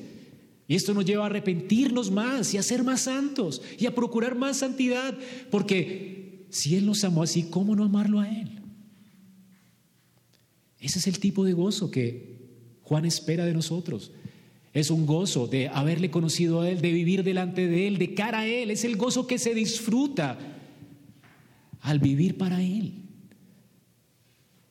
[0.67, 4.35] Y esto nos lleva a arrepentirnos más y a ser más santos y a procurar
[4.35, 5.17] más santidad.
[5.51, 8.61] Porque si Él nos amó así, ¿cómo no amarlo a Él?
[10.79, 14.11] Ese es el tipo de gozo que Juan espera de nosotros.
[14.75, 18.39] Es un gozo de haberle conocido a Él, de vivir delante de Él, de cara
[18.39, 18.69] a Él.
[18.71, 20.37] Es el gozo que se disfruta
[21.79, 22.91] al vivir para Él.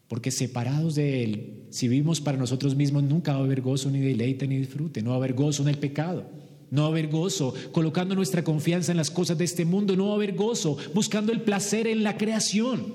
[0.07, 4.01] Porque separados de Él, si vivimos para nosotros mismos, nunca va a haber gozo, ni
[4.01, 5.01] deleite, ni disfrute.
[5.01, 6.27] No va a haber gozo en el pecado.
[6.71, 9.97] No va a haber gozo colocando nuestra confianza en las cosas de este mundo.
[9.97, 12.93] No va a haber gozo buscando el placer en la creación.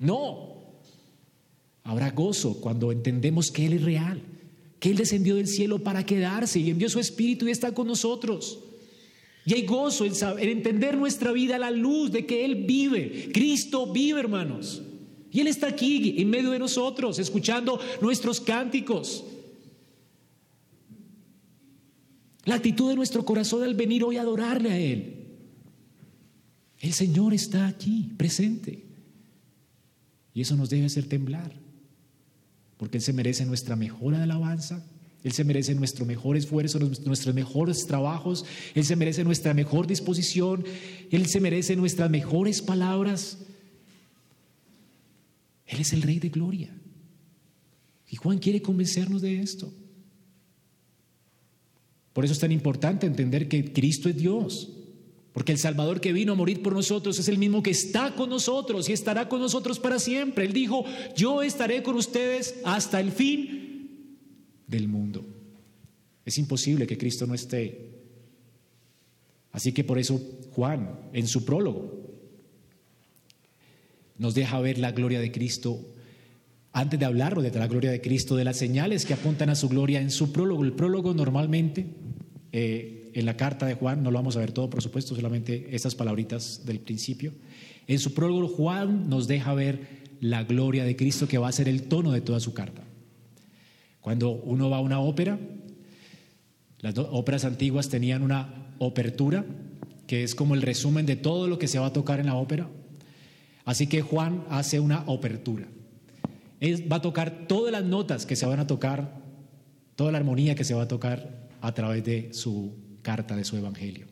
[0.00, 0.66] No.
[1.82, 4.20] Habrá gozo cuando entendemos que Él es real
[4.78, 8.58] que Él descendió del cielo para quedarse y envió su Espíritu y está con nosotros.
[9.44, 13.30] Y hay gozo en, entender nuestra vida a la luz de que Él vive.
[13.32, 14.82] Cristo vive, hermanos.
[15.30, 19.24] Y Él está aquí en medio de nosotros, escuchando nuestros cánticos.
[22.44, 25.14] La actitud de nuestro corazón al venir hoy a adorarle a Él.
[26.78, 28.84] El Señor está aquí, presente.
[30.34, 31.65] Y eso nos debe hacer temblar
[32.76, 34.84] porque Él se merece nuestra mejor alabanza,
[35.24, 40.64] Él se merece nuestro mejor esfuerzo, nuestros mejores trabajos, Él se merece nuestra mejor disposición,
[41.10, 43.38] Él se merece nuestras mejores palabras.
[45.66, 46.70] Él es el Rey de Gloria.
[48.08, 49.72] Y Juan quiere convencernos de esto.
[52.12, 54.75] Por eso es tan importante entender que Cristo es Dios.
[55.36, 58.30] Porque el Salvador que vino a morir por nosotros es el mismo que está con
[58.30, 60.46] nosotros y estará con nosotros para siempre.
[60.46, 64.08] Él dijo, yo estaré con ustedes hasta el fin
[64.66, 65.26] del mundo.
[66.24, 67.90] Es imposible que Cristo no esté.
[69.52, 70.18] Así que por eso
[70.52, 72.16] Juan, en su prólogo,
[74.16, 75.86] nos deja ver la gloria de Cristo.
[76.72, 79.68] Antes de hablar de la gloria de Cristo, de las señales que apuntan a su
[79.68, 80.64] gloria en su prólogo.
[80.64, 81.84] El prólogo normalmente...
[82.52, 85.74] Eh, en la carta de Juan, no lo vamos a ver todo, por supuesto, solamente
[85.74, 87.32] estas palabritas del principio.
[87.86, 91.66] En su prólogo, Juan nos deja ver la gloria de Cristo que va a ser
[91.66, 92.82] el tono de toda su carta.
[94.02, 95.38] Cuando uno va a una ópera,
[96.80, 99.46] las óperas antiguas tenían una opertura,
[100.06, 102.34] que es como el resumen de todo lo que se va a tocar en la
[102.34, 102.68] ópera.
[103.64, 105.66] Así que Juan hace una opertura.
[106.60, 109.22] Él va a tocar todas las notas que se van a tocar,
[109.94, 113.56] toda la armonía que se va a tocar a través de su carta de su
[113.56, 114.08] evangelio.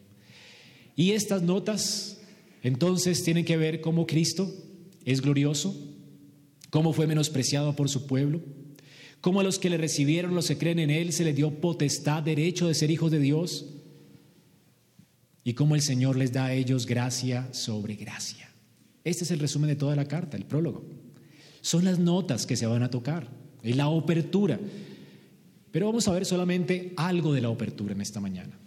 [0.95, 2.21] Y estas notas
[2.63, 4.49] entonces tienen que ver cómo Cristo
[5.05, 5.77] es glorioso,
[6.71, 8.41] cómo fue menospreciado por su pueblo,
[9.21, 12.23] cómo a los que le recibieron, los que creen en Él, se les dio potestad,
[12.23, 13.67] derecho de ser hijos de Dios,
[15.43, 18.49] y cómo el Señor les da a ellos gracia sobre gracia.
[19.03, 20.85] Este es el resumen de toda la carta, el prólogo.
[21.63, 23.29] Son las notas que se van a tocar,
[23.63, 24.61] es la apertura.
[25.73, 28.64] Pero vamos a ver solamente algo de la apertura en esta mañana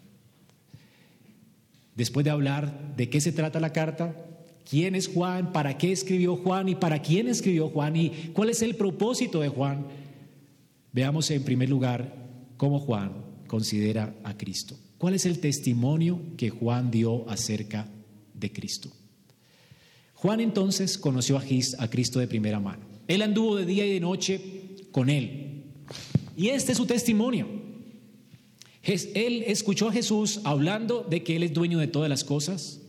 [1.98, 4.16] después de hablar de qué se trata la carta,
[4.70, 8.62] quién es Juan, para qué escribió Juan y para quién escribió Juan y cuál es
[8.62, 9.88] el propósito de Juan,
[10.94, 12.16] veamos en primer lugar
[12.56, 13.12] cómo Juan
[13.48, 14.78] considera a Cristo.
[14.98, 17.88] ¿Cuál es el testimonio que Juan dio acerca
[18.34, 18.92] de Cristo?
[20.14, 22.86] Juan entonces conoció a Cristo de primera mano.
[23.08, 24.42] Él anduvo de día y de noche
[24.92, 25.64] con él.
[26.36, 27.48] Y este es su testimonio.
[28.88, 32.82] Él escuchó a Jesús hablando de que Él es dueño de todas las cosas.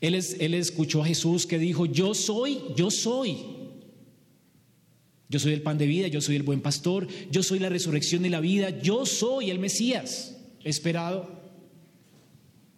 [0.00, 0.14] Él,
[0.54, 3.36] escuchó a Jesús que dijo, yo soy, yo soy.
[5.28, 8.24] Yo soy el pan de vida, yo soy el buen pastor, yo soy la resurrección
[8.24, 11.38] y la vida, yo soy el Mesías esperado.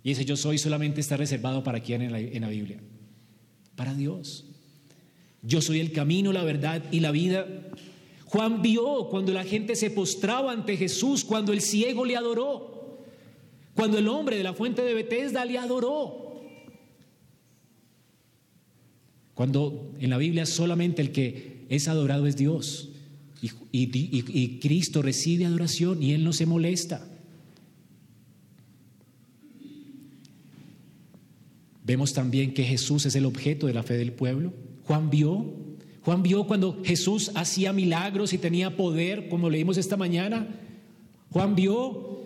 [0.02, 2.80] Y ese yo soy solamente está reservado para quien en la Biblia,
[3.76, 4.44] para Dios.
[5.42, 7.46] Yo soy el camino, la verdad y la vida.
[8.33, 12.99] Juan vio cuando la gente se postraba ante Jesús, cuando el ciego le adoró,
[13.75, 16.40] cuando el hombre de la fuente de Bethesda le adoró.
[19.35, 22.88] Cuando en la Biblia solamente el que es adorado es Dios
[23.42, 27.07] y, y Cristo recibe adoración y Él no se molesta.
[31.85, 34.55] Vemos también que Jesús es el objeto de la fe del pueblo.
[34.85, 35.71] Juan vio
[36.04, 40.48] Juan vio cuando Jesús hacía milagros y tenía poder, como leímos esta mañana.
[41.30, 42.22] Juan vio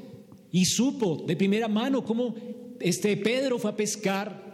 [0.50, 2.34] y supo de primera mano cómo
[2.80, 4.46] este Pedro fue a pescar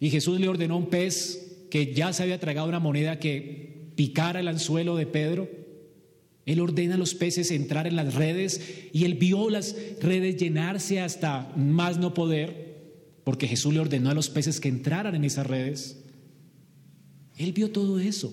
[0.00, 4.40] y Jesús le ordenó un pez que ya se había tragado una moneda que picara
[4.40, 5.48] el anzuelo de Pedro.
[6.44, 8.60] Él ordena a los peces entrar en las redes
[8.92, 14.14] y él vio las redes llenarse hasta más no poder, porque Jesús le ordenó a
[14.14, 16.02] los peces que entraran en esas redes.
[17.36, 18.32] Él vio todo eso.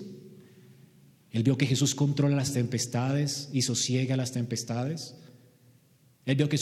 [1.36, 5.16] Él vio que Jesús controla las tempestades y sosiega las tempestades.
[6.24, 6.56] Él vio que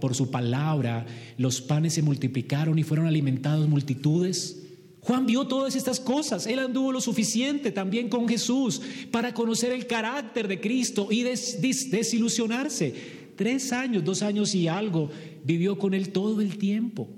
[0.00, 1.04] por su palabra
[1.36, 4.62] los panes se multiplicaron y fueron alimentados multitudes.
[5.00, 6.46] Juan vio todas estas cosas.
[6.46, 12.94] Él anduvo lo suficiente también con Jesús para conocer el carácter de Cristo y desilusionarse.
[13.34, 15.10] Tres años, dos años y algo
[15.44, 17.08] vivió con Él todo el tiempo,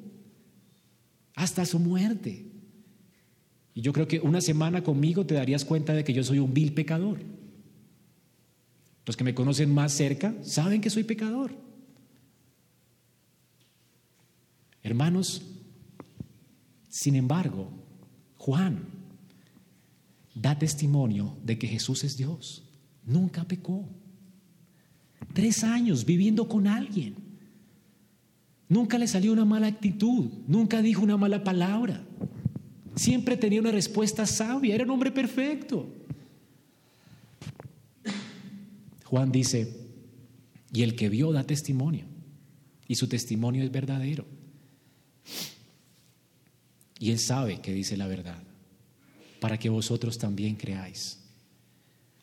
[1.35, 2.52] hasta su muerte.
[3.75, 6.53] Y yo creo que una semana conmigo te darías cuenta de que yo soy un
[6.53, 7.21] vil pecador.
[9.07, 11.53] Los que me conocen más cerca saben que soy pecador.
[14.83, 15.43] Hermanos,
[16.89, 17.71] sin embargo,
[18.37, 18.85] Juan
[20.35, 22.65] da testimonio de que Jesús es Dios.
[23.05, 23.89] Nunca pecó.
[25.33, 27.15] Tres años viviendo con alguien.
[28.69, 30.31] Nunca le salió una mala actitud.
[30.47, 32.05] Nunca dijo una mala palabra.
[32.95, 35.89] Siempre tenía una respuesta sabia, era un hombre perfecto.
[39.05, 39.83] Juan dice,
[40.73, 42.07] y el que vio da testimonio,
[42.89, 44.25] y su testimonio es verdadero.
[46.99, 48.43] Y él sabe que dice la verdad,
[49.41, 51.19] para que vosotros también creáis.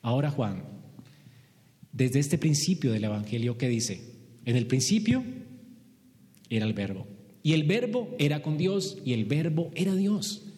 [0.02, 0.64] Ahora Juan,
[1.92, 4.16] desde este principio del Evangelio, ¿qué dice?
[4.46, 5.24] En el principio
[6.50, 7.08] era el verbo,
[7.44, 10.49] y el verbo era con Dios, y el verbo era Dios.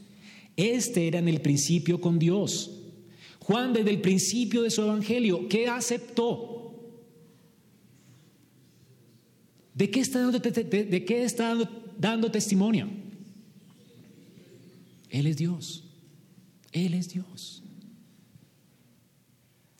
[0.61, 2.69] Este era en el principio con Dios.
[3.39, 7.01] Juan desde el principio de su evangelio, ¿qué aceptó?
[9.73, 10.01] ¿De qué
[11.23, 11.57] está
[11.97, 12.87] dando, testimonio?
[15.09, 15.83] Él es Dios.
[16.71, 17.63] Él es Dios.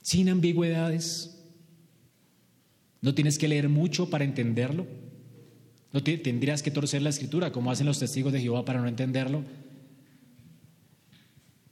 [0.02, 1.38] Sin ambigüedades.
[3.02, 4.88] No tienes que leer mucho para entenderlo.
[5.94, 9.44] No tendrías que torcer la escritura como hacen los testigos de Jehová para no entenderlo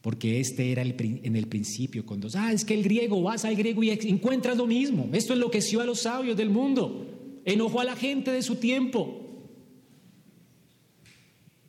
[0.02, 2.36] porque este era el, en el principio con dos.
[2.36, 5.10] Ah, es que el griego, vas al griego y encuentras lo mismo.
[5.12, 7.06] Esto enloqueció a los sabios del mundo,
[7.46, 9.26] enojó a la gente de su tiempo.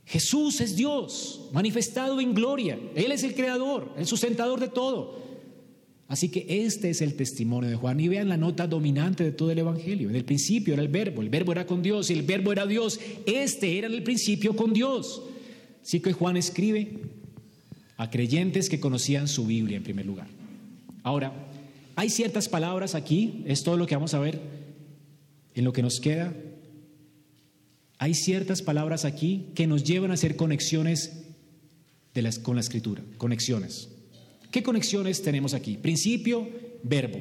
[0.07, 2.79] Jesús es Dios, manifestado en gloria.
[2.95, 5.21] Él es el creador, el sustentador de todo.
[6.09, 8.01] Así que este es el testimonio de Juan.
[8.01, 10.11] Y vean la nota dominante de todo el Evangelio.
[10.11, 12.99] En el principio era el verbo, el verbo era con Dios el verbo era Dios.
[13.27, 15.23] Este era en el principio con Dios.
[15.81, 16.99] Así que Juan escribe
[18.00, 20.26] a creyentes que conocían su Biblia en primer lugar.
[21.02, 21.34] Ahora,
[21.96, 24.40] hay ciertas palabras aquí, es todo lo que vamos a ver
[25.55, 26.32] en lo que nos queda.
[27.98, 31.24] Hay ciertas palabras aquí que nos llevan a hacer conexiones
[32.14, 33.90] de las, con la escritura, conexiones.
[34.51, 35.76] ¿Qué conexiones tenemos aquí?
[35.76, 36.48] Principio,
[36.82, 37.18] verbo,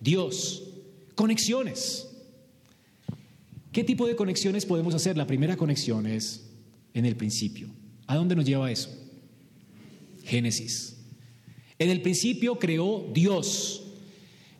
[0.00, 0.64] Dios,
[1.14, 2.08] conexiones.
[3.70, 5.16] ¿Qué tipo de conexiones podemos hacer?
[5.16, 6.50] La primera conexión es
[6.94, 7.68] en el principio.
[8.08, 9.03] ¿A dónde nos lleva eso?
[10.24, 10.96] Génesis.
[11.78, 13.82] En el principio creó Dios.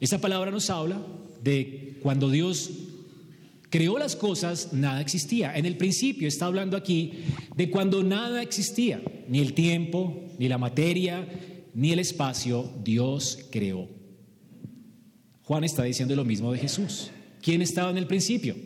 [0.01, 1.01] Esa palabra nos habla
[1.43, 2.71] de cuando Dios
[3.71, 5.57] creó las cosas, nada existía.
[5.57, 7.25] En el principio está hablando aquí
[7.57, 11.27] de cuando nada existía, ni el tiempo, ni la materia,
[11.75, 13.89] ni el espacio, Dios creó.
[15.43, 17.11] Juan está diciendo lo mismo de Jesús.
[17.43, 18.57] ¿Quién estaba en el principio?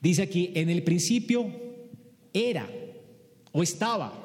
[0.00, 1.46] Dice aquí, en el principio
[2.32, 2.68] era
[3.52, 4.19] o estaba.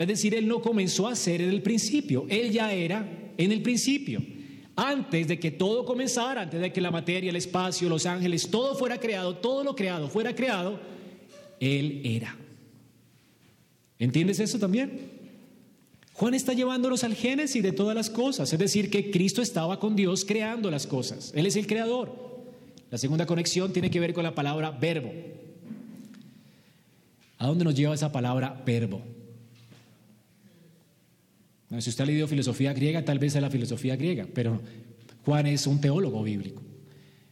[0.00, 3.60] Es decir, Él no comenzó a ser en el principio, Él ya era en el
[3.60, 4.22] principio.
[4.74, 8.74] Antes de que todo comenzara, antes de que la materia, el espacio, los ángeles, todo
[8.74, 10.80] fuera creado, todo lo creado fuera creado,
[11.60, 12.34] Él era.
[13.98, 15.10] ¿Entiendes eso también?
[16.14, 19.96] Juan está llevándonos al génesis de todas las cosas, es decir, que Cristo estaba con
[19.96, 21.30] Dios creando las cosas.
[21.34, 22.40] Él es el creador.
[22.90, 25.12] La segunda conexión tiene que ver con la palabra verbo.
[27.36, 29.02] ¿A dónde nos lleva esa palabra verbo?
[31.78, 34.60] Si usted ha leído filosofía griega, tal vez es la filosofía griega, pero
[35.24, 36.62] Juan es un teólogo bíblico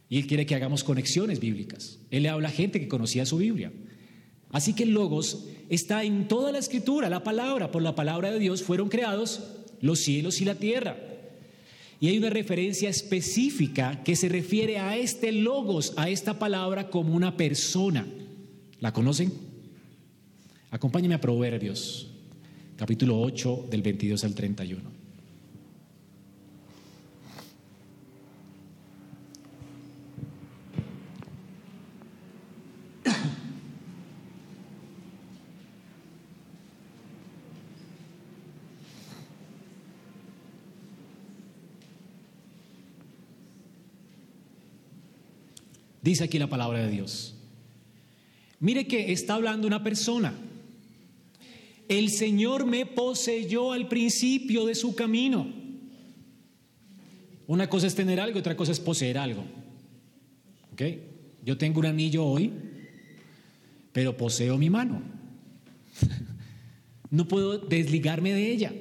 [0.09, 1.99] y él quiere que hagamos conexiones bíblicas.
[2.09, 3.71] Él le habla a gente que conocía su Biblia.
[4.49, 8.39] Así que el logos está en toda la escritura, la palabra, por la palabra de
[8.39, 9.43] Dios fueron creados
[9.81, 10.97] los cielos y la tierra.
[11.99, 17.13] Y hay una referencia específica que se refiere a este logos, a esta palabra como
[17.13, 18.07] una persona.
[18.79, 19.31] ¿La conocen?
[20.71, 22.09] Acompáñeme a Proverbios,
[22.79, 24.81] capítulo 8, del 22 al 31.
[46.01, 47.35] Dice aquí la palabra de Dios.
[48.61, 50.33] Mire que está hablando una persona.
[51.89, 55.51] El Señor me poseyó al principio de su camino.
[57.47, 59.43] Una cosa es tener algo, otra cosa es poseer algo.
[60.71, 60.83] ¿Ok?
[61.43, 62.53] Yo tengo un anillo hoy,
[63.91, 65.01] pero poseo mi mano.
[67.09, 68.71] no puedo desligarme de ella.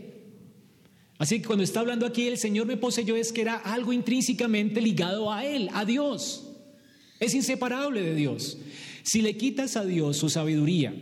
[1.16, 4.82] Así que cuando está hablando aquí, el Señor me poseyó es que era algo intrínsecamente
[4.82, 6.52] ligado a Él, a Dios.
[7.20, 8.58] Es inseparable de Dios.
[9.02, 10.94] Si le quitas a Dios su sabiduría,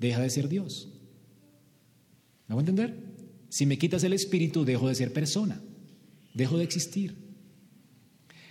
[0.00, 0.88] deja de ser Dios.
[2.48, 2.96] ¿Me voy a entender?
[3.48, 5.60] Si me quitas el espíritu, dejo de ser persona,
[6.34, 7.14] dejo de existir.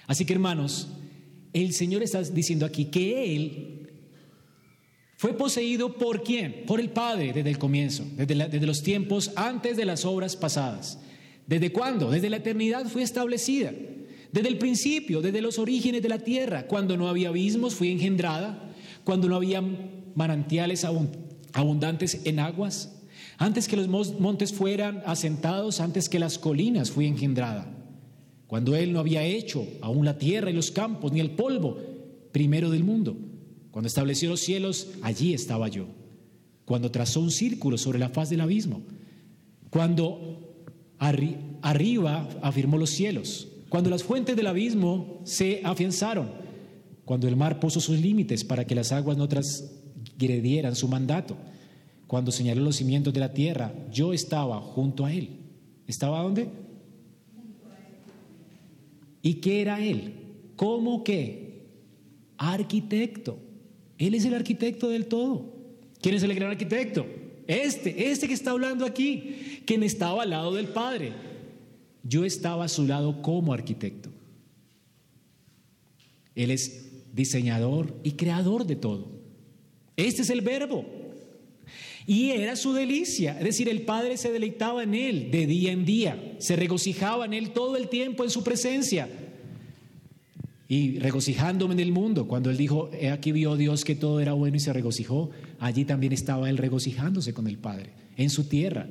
[0.07, 0.87] Así que hermanos,
[1.51, 3.89] el Señor está diciendo aquí que Él
[5.17, 6.63] fue poseído por quién?
[6.65, 10.99] Por el Padre desde el comienzo, desde, desde los tiempos antes de las obras pasadas.
[11.45, 12.11] ¿Desde cuándo?
[12.11, 13.73] Desde la eternidad fue establecida.
[14.31, 18.71] Desde el principio, desde los orígenes de la tierra, cuando no había abismos, fui engendrada,
[19.03, 19.61] cuando no había
[20.15, 20.85] manantiales
[21.53, 22.95] abundantes en aguas,
[23.37, 27.67] antes que los montes fueran asentados, antes que las colinas fui engendrada,
[28.47, 31.77] cuando Él no había hecho aún la tierra y los campos, ni el polvo,
[32.31, 33.17] primero del mundo.
[33.71, 35.85] Cuando estableció los cielos, allí estaba yo.
[36.65, 38.81] Cuando trazó un círculo sobre la faz del abismo.
[39.69, 40.65] Cuando
[40.97, 46.31] arriba afirmó los cielos cuando las fuentes del abismo se afianzaron,
[47.05, 49.27] cuando el mar puso sus límites para que las aguas no
[50.03, 51.37] transgredieran su mandato,
[52.07, 55.29] cuando señaló los cimientos de la tierra, yo estaba junto a él.
[55.87, 56.49] ¿Estaba dónde?
[59.21, 60.13] ¿Y qué era él?
[60.55, 61.67] ¿Cómo qué?
[62.37, 63.37] Arquitecto.
[63.97, 65.53] Él es el arquitecto del todo.
[66.01, 67.05] ¿Quién es el gran arquitecto?
[67.47, 71.13] Este, este que está hablando aquí, quien estaba al lado del Padre.
[72.03, 74.09] Yo estaba a su lado como arquitecto.
[76.35, 79.18] Él es diseñador y creador de todo.
[80.05, 80.85] Este es el verbo.
[82.07, 85.85] Y era su delicia, es decir, el Padre se deleitaba en él de día en
[85.85, 89.07] día, se regocijaba en él todo el tiempo en su presencia.
[90.67, 94.33] Y regocijándome en el mundo, cuando él dijo, he aquí vio Dios que todo era
[94.33, 95.29] bueno y se regocijó,
[95.59, 98.87] allí también estaba él regocijándose con el Padre, en su tierra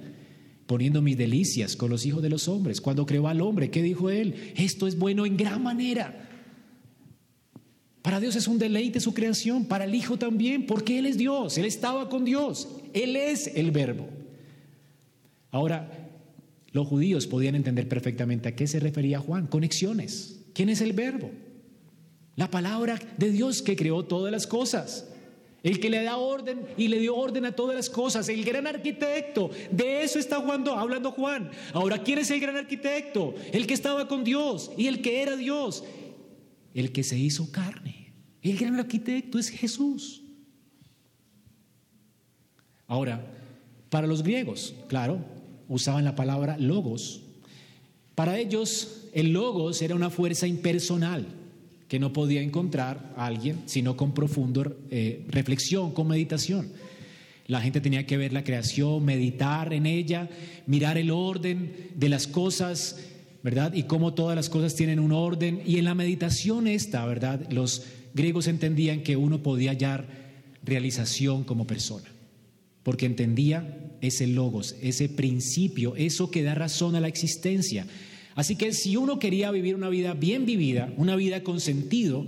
[0.69, 2.83] poniendo mis delicias con los hijos de los hombres.
[2.83, 4.53] Cuando creó al hombre, ¿qué dijo él?
[4.55, 6.28] Esto es bueno en gran manera.
[8.09, 11.59] Para Dios es un deleite su creación, para el Hijo también, porque Él es Dios,
[11.59, 14.09] Él estaba con Dios, Él es el verbo.
[15.51, 16.09] Ahora,
[16.73, 20.41] los judíos podían entender perfectamente a qué se refería Juan, conexiones.
[20.55, 21.31] ¿Quién es el verbo?
[22.35, 25.07] La palabra de Dios que creó todas las cosas
[25.63, 28.67] el que le da orden y le dio orden a todas las cosas, el gran
[28.67, 29.51] arquitecto.
[29.71, 31.51] De eso está hablando Juan.
[31.75, 33.35] Ahora, ¿quién es el gran arquitecto?
[33.53, 35.85] El que estaba con Dios y el que era Dios,
[36.73, 37.98] el que se hizo carne.
[38.43, 40.23] El gran arquitecto es Jesús.
[42.87, 43.25] Ahora,
[43.91, 45.19] para los griegos, claro,
[45.69, 47.23] usaban la palabra logos.
[48.15, 51.27] Para ellos, el logos era una fuerza impersonal
[51.89, 56.71] que no podía encontrar a alguien sino con profunda eh, reflexión, con meditación.
[57.47, 60.29] La gente tenía que ver la creación, meditar en ella,
[60.67, 63.01] mirar el orden de las cosas,
[63.43, 63.73] ¿verdad?
[63.73, 65.63] Y cómo todas las cosas tienen un orden.
[65.65, 67.51] Y en la meditación esta, ¿verdad?
[67.51, 67.87] Los
[68.19, 70.09] griegos entendían que uno podía hallar
[70.65, 72.09] realización como persona,
[72.83, 77.87] porque entendía ese logos, ese principio, eso que da razón a la existencia.
[78.35, 82.27] Así que si uno quería vivir una vida bien vivida, una vida con sentido,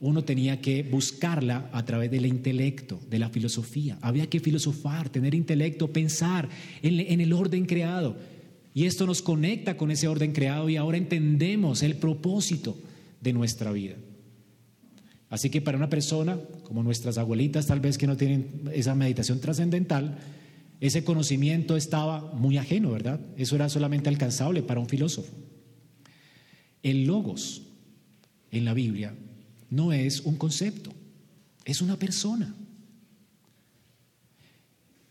[0.00, 3.98] uno tenía que buscarla a través del intelecto, de la filosofía.
[4.02, 6.48] Había que filosofar, tener intelecto, pensar
[6.82, 8.16] en, el orden creado.
[8.74, 12.78] Y esto nos conecta con ese orden creado y ahora entendemos el propósito
[13.22, 13.94] de nuestra vida.
[15.28, 19.40] Así que para una persona como nuestras abuelitas, tal vez que no tienen esa meditación
[19.40, 20.18] trascendental,
[20.80, 23.20] ese conocimiento estaba muy ajeno, ¿verdad?
[23.36, 25.32] Eso era solamente alcanzable para un filósofo.
[26.82, 27.62] El logos
[28.50, 29.14] en la Biblia
[29.70, 30.92] no es un concepto,
[31.64, 32.54] es una persona.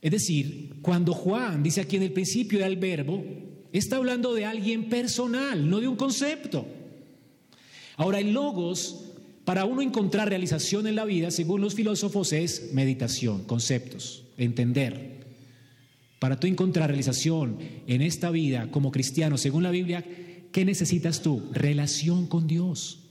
[0.01, 3.23] Es decir, cuando Juan dice aquí en el principio era el verbo,
[3.73, 6.65] está hablando de alguien personal, no de un concepto.
[7.97, 9.14] Ahora, el logos,
[9.45, 15.23] para uno encontrar realización en la vida, según los filósofos, es meditación, conceptos, entender.
[16.17, 20.03] Para tú encontrar realización en esta vida como cristiano, según la Biblia,
[20.51, 21.43] ¿qué necesitas tú?
[21.53, 23.03] Relación con Dios.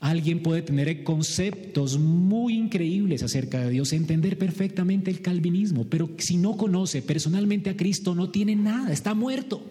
[0.00, 6.38] Alguien puede tener conceptos muy increíbles acerca de Dios, entender perfectamente el calvinismo, pero si
[6.38, 9.62] no conoce personalmente a Cristo no tiene nada, está muerto.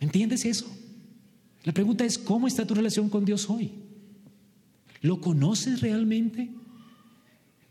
[0.00, 0.66] ¿Entiendes eso?
[1.68, 3.72] La pregunta es, ¿cómo está tu relación con Dios hoy?
[5.02, 6.48] ¿Lo conoces realmente?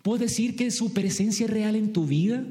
[0.03, 2.45] ¿Puedo decir que su presencia es real en tu vida?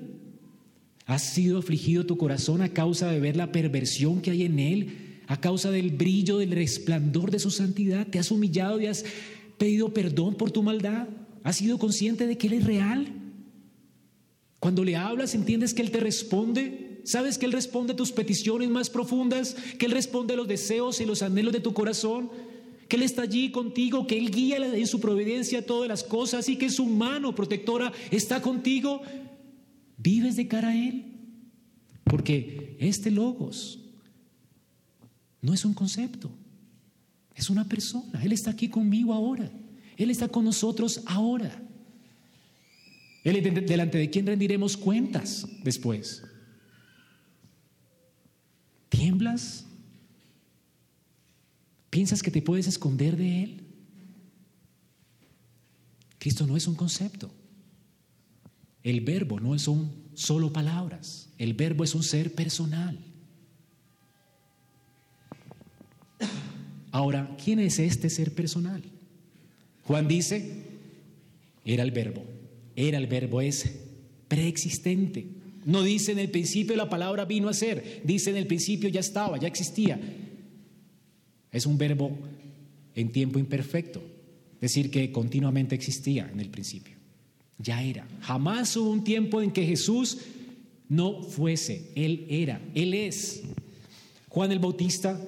[1.04, 4.88] ¿Has sido afligido tu corazón a causa de ver la perversión que hay en él?
[5.28, 8.08] a causa del brillo, del resplandor de su santidad.
[8.08, 9.04] Te has humillado y has
[9.56, 11.06] pedido perdón por tu maldad.
[11.44, 13.06] ¿Has sido consciente de que Él es real?
[14.58, 16.85] Cuando le hablas, entiendes que Él te responde.
[17.06, 19.54] ¿Sabes que Él responde a tus peticiones más profundas?
[19.78, 22.28] ¿Que Él responde a los deseos y los anhelos de tu corazón?
[22.88, 24.08] ¿Que Él está allí contigo?
[24.08, 28.42] ¿Que Él guía en su providencia todas las cosas y que su mano protectora está
[28.42, 29.02] contigo?
[29.96, 31.04] ¿Vives de cara a Él?
[32.02, 33.78] Porque este logos
[35.40, 36.28] no es un concepto,
[37.36, 38.20] es una persona.
[38.24, 39.48] Él está aquí conmigo ahora.
[39.96, 41.62] Él está con nosotros ahora.
[43.22, 46.24] Él es delante de quien rendiremos cuentas después.
[48.96, 49.66] ¿Tiemblas?
[51.90, 53.60] ¿Piensas que te puedes esconder de Él?
[56.18, 57.30] Cristo no es un concepto.
[58.82, 61.28] El verbo no son solo palabras.
[61.38, 62.98] El verbo es un ser personal.
[66.90, 68.82] Ahora, ¿quién es este ser personal?
[69.84, 70.64] Juan dice,
[71.64, 72.24] era el verbo,
[72.74, 73.82] era el verbo ese,
[74.28, 75.35] preexistente.
[75.66, 79.00] No dice en el principio la palabra vino a ser, dice en el principio ya
[79.00, 80.00] estaba, ya existía.
[81.50, 82.16] Es un verbo
[82.94, 84.00] en tiempo imperfecto,
[84.60, 86.96] decir que continuamente existía en el principio.
[87.58, 88.06] Ya era.
[88.20, 90.18] Jamás hubo un tiempo en que Jesús
[90.88, 93.42] no fuese, Él era, Él es.
[94.28, 95.20] Juan el Bautista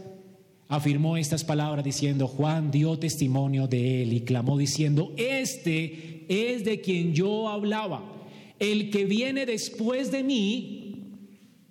[0.68, 6.80] afirmó estas palabras diciendo, Juan dio testimonio de él y clamó diciendo, este es de
[6.80, 8.17] quien yo hablaba.
[8.58, 11.04] El que viene después de mí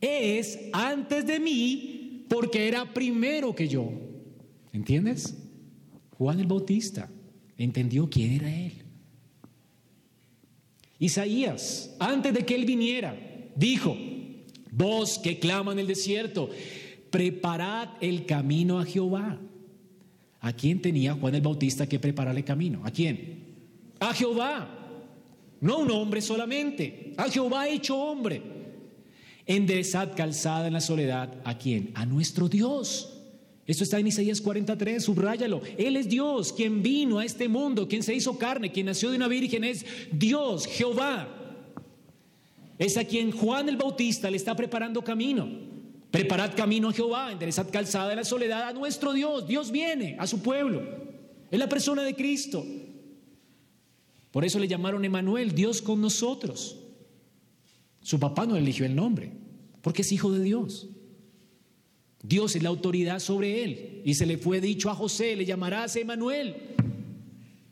[0.01, 3.91] es antes de mí porque era primero que yo.
[4.73, 5.35] ¿Entiendes?
[6.17, 7.09] Juan el Bautista
[7.57, 8.73] entendió quién era él.
[10.99, 13.15] Isaías, antes de que él viniera,
[13.55, 13.95] dijo,
[14.71, 16.49] voz que clama en el desierto,
[17.09, 19.39] preparad el camino a Jehová.
[20.39, 22.81] ¿A quién tenía Juan el Bautista que preparar el camino?
[22.83, 23.43] ¿A quién?
[23.99, 24.76] A Jehová.
[25.61, 28.41] No un hombre solamente, a Jehová hecho hombre.
[29.45, 31.33] Enderezad calzada en la soledad.
[31.43, 31.91] ¿A quién?
[31.95, 33.13] A nuestro Dios.
[33.65, 35.61] Esto está en Isaías 43, subráyalo.
[35.77, 39.17] Él es Dios, quien vino a este mundo, quien se hizo carne, quien nació de
[39.17, 41.27] una virgen, es Dios, Jehová.
[42.77, 45.49] Es a quien Juan el Bautista le está preparando camino.
[46.11, 49.47] Preparad camino a Jehová, enderezad calzada de la soledad a nuestro Dios.
[49.47, 50.81] Dios viene a su pueblo.
[51.51, 52.65] Es la persona de Cristo.
[54.31, 56.77] Por eso le llamaron Emanuel, Dios con nosotros.
[58.01, 59.31] Su papá no eligió el nombre,
[59.81, 60.89] porque es hijo de Dios.
[62.23, 64.01] Dios es la autoridad sobre él.
[64.05, 66.55] Y se le fue dicho a José, le llamarás Emanuel,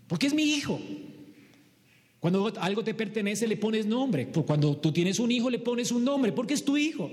[0.07, 0.79] porque es mi hijo.
[2.19, 4.29] Cuando algo te pertenece le pones nombre.
[4.29, 7.11] Cuando tú tienes un hijo le pones un nombre, porque es tu hijo.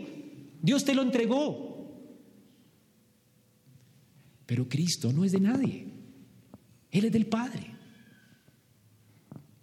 [0.63, 1.73] Dios te lo entregó.
[4.47, 5.87] Pero Cristo no es de nadie.
[6.91, 7.72] Él es del Padre.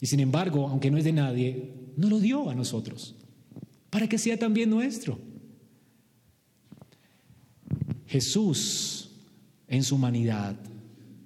[0.02, 3.16] Y sin embargo, aunque no es de nadie, no lo dio a nosotros,
[3.89, 5.20] para que sea también nuestro.
[8.08, 9.12] Jesús,
[9.68, 10.56] en su humanidad,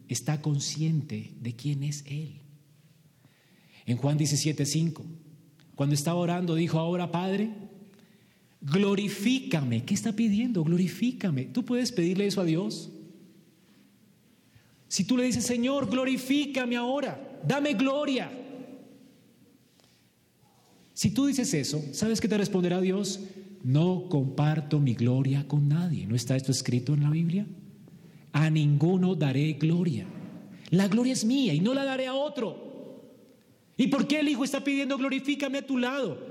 [0.08, 2.42] está consciente de quién es Él.
[3.86, 5.04] En Juan 17:5,
[5.76, 7.52] cuando estaba orando, dijo, ahora Padre,
[8.62, 9.84] glorifícame.
[9.84, 10.64] ¿Qué está pidiendo?
[10.64, 11.46] Glorifícame.
[11.46, 12.92] ¿Tú puedes pedirle eso a Dios?
[14.88, 18.32] Si tú le dices, Señor, glorifícame ahora, dame gloria.
[21.04, 23.20] Si tú dices eso, ¿sabes qué te responderá Dios?
[23.62, 26.08] No comparto mi gloria con nadie.
[26.08, 27.46] ¿No está esto escrito en la Biblia?
[28.32, 30.08] A ninguno daré gloria.
[30.70, 33.02] La gloria es mía y no la daré a otro.
[33.76, 36.26] ¿Y por qué el Hijo está pidiendo glorifícame a tu lado?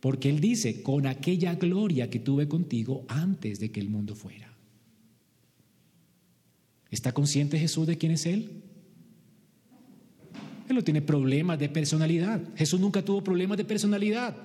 [0.00, 4.52] Porque Él dice, con aquella gloria que tuve contigo antes de que el mundo fuera.
[6.90, 8.64] ¿Está consciente Jesús de quién es Él?
[10.68, 12.40] Él no tiene problemas de personalidad.
[12.56, 14.36] Jesús nunca tuvo problemas de personalidad.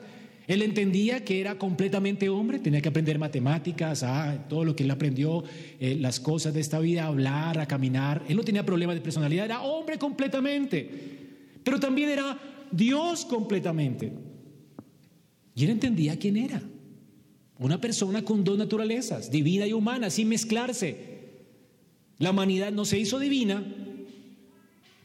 [0.48, 4.92] Él entendía que era completamente hombre, tenía que aprender matemáticas, ah, todo lo que él
[4.92, 5.44] aprendió,
[5.80, 8.24] eh, las cosas de esta vida, hablar, a caminar.
[8.28, 10.90] Él no tenía problemas de personalidad, era hombre completamente,
[11.64, 12.38] pero también era
[12.72, 14.12] Dios completamente.
[15.56, 16.62] Y él entendía quién era.
[17.60, 21.14] Una persona con dos naturalezas, divina y humana, sin mezclarse.
[22.18, 23.83] La humanidad no se hizo divina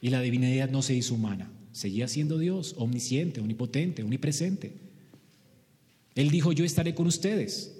[0.00, 1.50] y la divinidad no se hizo humana.
[1.72, 4.72] Seguía siendo Dios, omnisciente, omnipotente, omnipresente.
[6.14, 7.74] Él dijo, yo estaré con ustedes.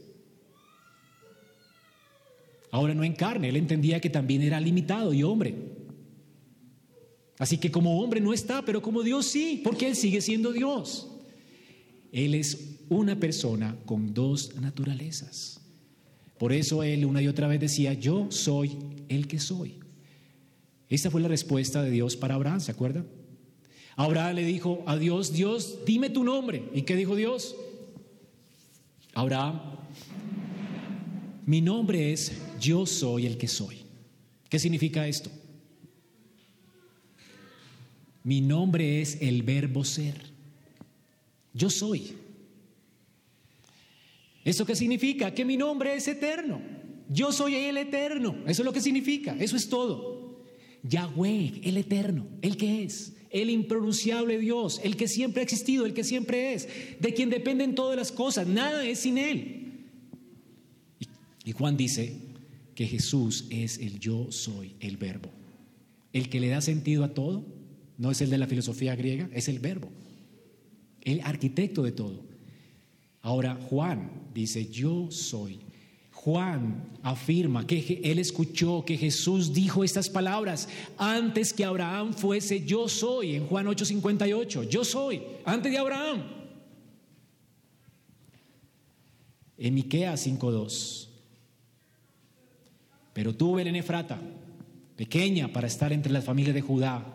[2.71, 5.55] Ahora no en carne, él entendía que también era limitado y hombre.
[7.39, 11.09] Así que como hombre no está, pero como Dios sí, porque él sigue siendo Dios.
[12.13, 15.61] Él es una persona con dos naturalezas.
[16.39, 18.77] Por eso él una y otra vez decía, yo soy
[19.09, 19.81] el que soy.
[20.89, 23.07] Esta fue la respuesta de Dios para Abraham, ¿se acuerdan?
[23.97, 26.63] Abraham le dijo a Dios, Dios, dime tu nombre.
[26.73, 27.57] ¿Y qué dijo Dios?
[29.13, 29.61] Abraham,
[31.47, 33.79] mi nombre es yo soy el que soy.
[34.49, 35.31] ¿Qué significa esto?
[38.23, 40.15] Mi nombre es el verbo ser.
[41.53, 42.13] Yo soy.
[44.45, 45.35] ¿Eso qué significa?
[45.35, 46.61] Que mi nombre es eterno.
[47.09, 48.37] Yo soy el eterno.
[48.47, 49.37] Eso es lo que significa.
[49.39, 50.18] Eso es todo.
[50.89, 55.95] Yahweh, el eterno, el que es el impronunciable Dios, el que siempre ha existido, el
[55.95, 56.69] que siempre es,
[56.99, 59.65] de quien dependen todas las cosas, nada es sin Él.
[61.45, 62.17] Y, Juan dice
[62.75, 65.31] que Jesús es el yo soy, el verbo.
[66.13, 67.45] El que le da sentido a todo,
[67.97, 69.91] no es el de la filosofía griega, es el verbo,
[71.03, 72.25] el arquitecto de todo.
[73.21, 75.61] Ahora Juan dice, yo soy
[76.29, 80.69] Juan afirma que él escuchó que Jesús dijo estas palabras
[80.99, 86.23] antes que Abraham fuese yo soy en Juan 8:58, yo soy antes de Abraham.
[89.57, 91.09] En Miqueas 5:2.
[93.15, 94.21] Pero tú, Belén Efrata,
[94.97, 97.07] pequeña para estar entre las familias de Judá,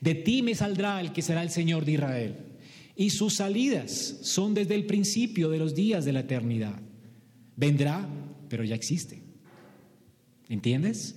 [0.00, 2.36] de ti me saldrá el que será el Señor de Israel,
[2.94, 6.80] y sus salidas son desde el principio de los días de la eternidad.
[7.56, 8.08] Vendrá
[8.48, 9.22] pero ya existe.
[10.48, 11.16] ¿Entiendes?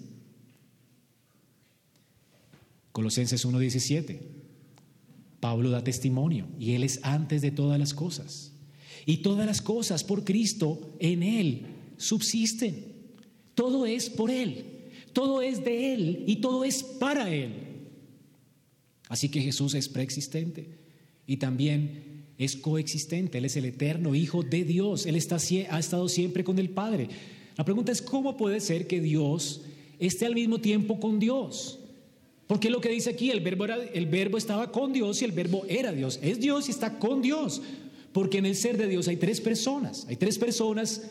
[2.92, 4.20] Colosenses 1:17.
[5.40, 8.54] Pablo da testimonio y Él es antes de todas las cosas.
[9.06, 11.68] Y todas las cosas por Cristo en Él
[11.98, 12.86] subsisten.
[13.54, 14.66] Todo es por Él.
[15.14, 17.54] Todo es de Él y todo es para Él.
[19.10, 20.78] Así que Jesús es preexistente
[21.26, 22.07] y también
[22.38, 26.60] es coexistente, Él es el eterno Hijo de Dios, Él está, ha estado siempre con
[26.60, 27.10] el Padre.
[27.58, 29.62] La pregunta es, ¿cómo puede ser que Dios
[29.98, 31.80] esté al mismo tiempo con Dios?
[32.46, 35.66] Porque lo que dice aquí, el verbo, el verbo estaba con Dios y el verbo
[35.68, 36.20] era Dios.
[36.22, 37.62] Es Dios y está con Dios.
[38.14, 41.10] Porque en el ser de Dios hay tres personas, hay tres personas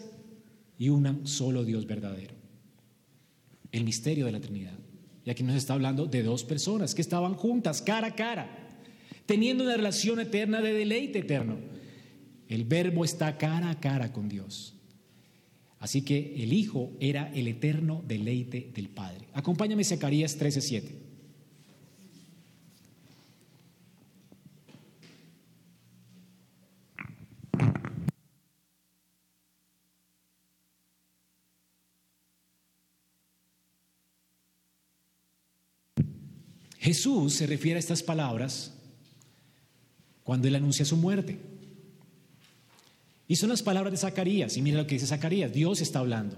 [0.78, 2.34] y un solo Dios verdadero.
[3.72, 4.78] El misterio de la Trinidad.
[5.24, 8.65] Y aquí nos está hablando de dos personas que estaban juntas, cara a cara
[9.26, 11.58] teniendo una relación eterna de deleite eterno.
[12.48, 14.74] El verbo está cara a cara con Dios.
[15.78, 19.26] Así que el Hijo era el eterno deleite del Padre.
[19.34, 21.06] Acompáñame Zacarías 13:7.
[36.78, 38.75] Jesús se refiere a estas palabras
[40.26, 41.38] cuando él anuncia su muerte.
[43.28, 46.36] Y son las palabras de Zacarías, y mira lo que dice Zacarías, Dios está hablando.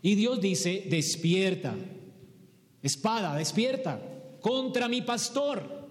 [0.00, 1.76] Y Dios dice, despierta,
[2.82, 4.00] espada, despierta
[4.40, 5.86] contra mi pastor.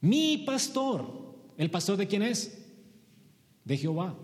[0.00, 1.36] Mi pastor.
[1.56, 2.58] ¿El pastor de quién es?
[3.64, 4.18] De Jehová.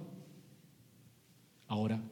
[1.69, 2.03] Ahora.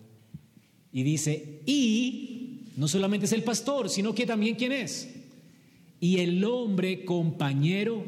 [0.93, 5.20] Y dice, y no solamente es el pastor, sino que también quién es.
[6.01, 8.05] Y el hombre compañero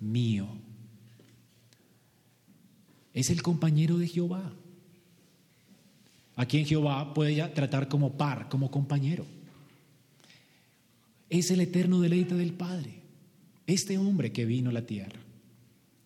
[0.00, 0.48] mío.
[3.14, 4.52] Es el compañero de Jehová.
[6.34, 9.24] A quien Jehová puede tratar como par, como compañero.
[11.30, 13.02] Es el eterno deleite del Padre.
[13.66, 15.20] Este hombre que vino a la tierra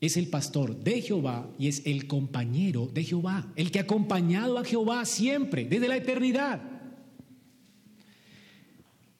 [0.00, 4.58] es el pastor de Jehová y es el compañero de Jehová, el que ha acompañado
[4.58, 6.60] a Jehová siempre, desde la eternidad.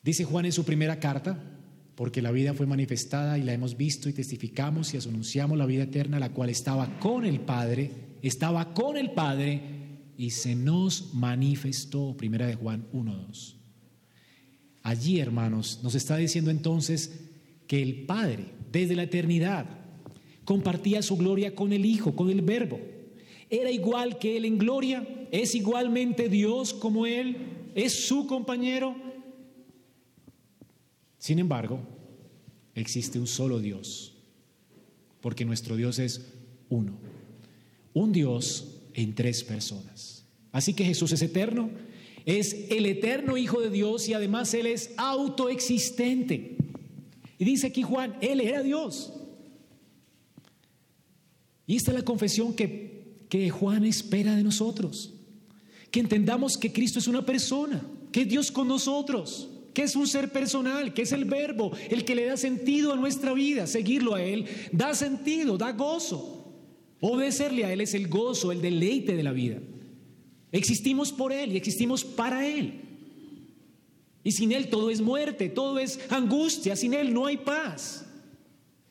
[0.02, 1.55] Dice Juan en su primera carta,
[1.96, 5.84] porque la vida fue manifestada y la hemos visto y testificamos y anunciamos la vida
[5.84, 7.90] eterna, la cual estaba con el Padre,
[8.22, 9.62] estaba con el Padre
[10.18, 12.14] y se nos manifestó.
[12.16, 13.54] Primera de Juan 1.2.
[14.82, 17.18] Allí, hermanos, nos está diciendo entonces
[17.66, 19.66] que el Padre, desde la eternidad,
[20.44, 22.78] compartía su gloria con el Hijo, con el Verbo.
[23.48, 27.36] Era igual que Él en gloria, es igualmente Dios como Él,
[27.74, 29.05] es su compañero.
[31.18, 31.80] Sin embargo,
[32.74, 34.14] existe un solo Dios,
[35.20, 36.26] porque nuestro Dios es
[36.68, 36.92] uno.
[37.94, 40.24] Un Dios en tres personas.
[40.52, 41.70] Así que Jesús es eterno,
[42.24, 46.56] es el eterno Hijo de Dios y además Él es autoexistente.
[47.38, 49.12] Y dice aquí Juan, Él era Dios.
[51.66, 55.12] Y esta es la confesión que, que Juan espera de nosotros.
[55.90, 60.06] Que entendamos que Cristo es una persona, que es Dios con nosotros, que es un
[60.06, 63.66] ser personal, que es el verbo, el que le da sentido a nuestra vida.
[63.66, 66.50] Seguirlo a Él da sentido, da gozo.
[66.98, 69.58] Obedecerle a Él es el gozo, el deleite de la vida.
[70.50, 72.80] Existimos por Él y existimos para Él.
[74.24, 78.06] Y sin Él todo es muerte, todo es angustia, sin Él no hay paz.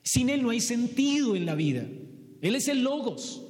[0.04, 1.84] Sin Él no hay sentido en la vida.
[2.44, 3.42] Él es el Logos.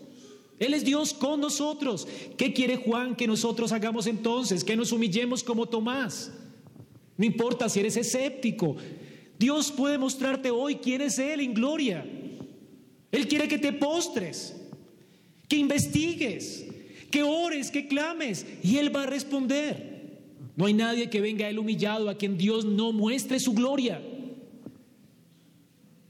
[0.57, 2.07] Él es Dios con nosotros.
[2.37, 4.63] ¿Qué quiere Juan que nosotros hagamos entonces?
[4.63, 6.31] Que nos humillemos como Tomás.
[7.17, 8.75] No importa si eres escéptico.
[9.37, 12.05] Dios puede mostrarte hoy quién es Él en gloria.
[13.11, 14.55] Él quiere que te postres,
[15.47, 16.65] que investigues,
[17.11, 18.45] que ores, que clames.
[18.63, 19.95] Y Él va a responder.
[20.55, 24.01] No hay nadie que venga a Él humillado a quien Dios no muestre su gloria.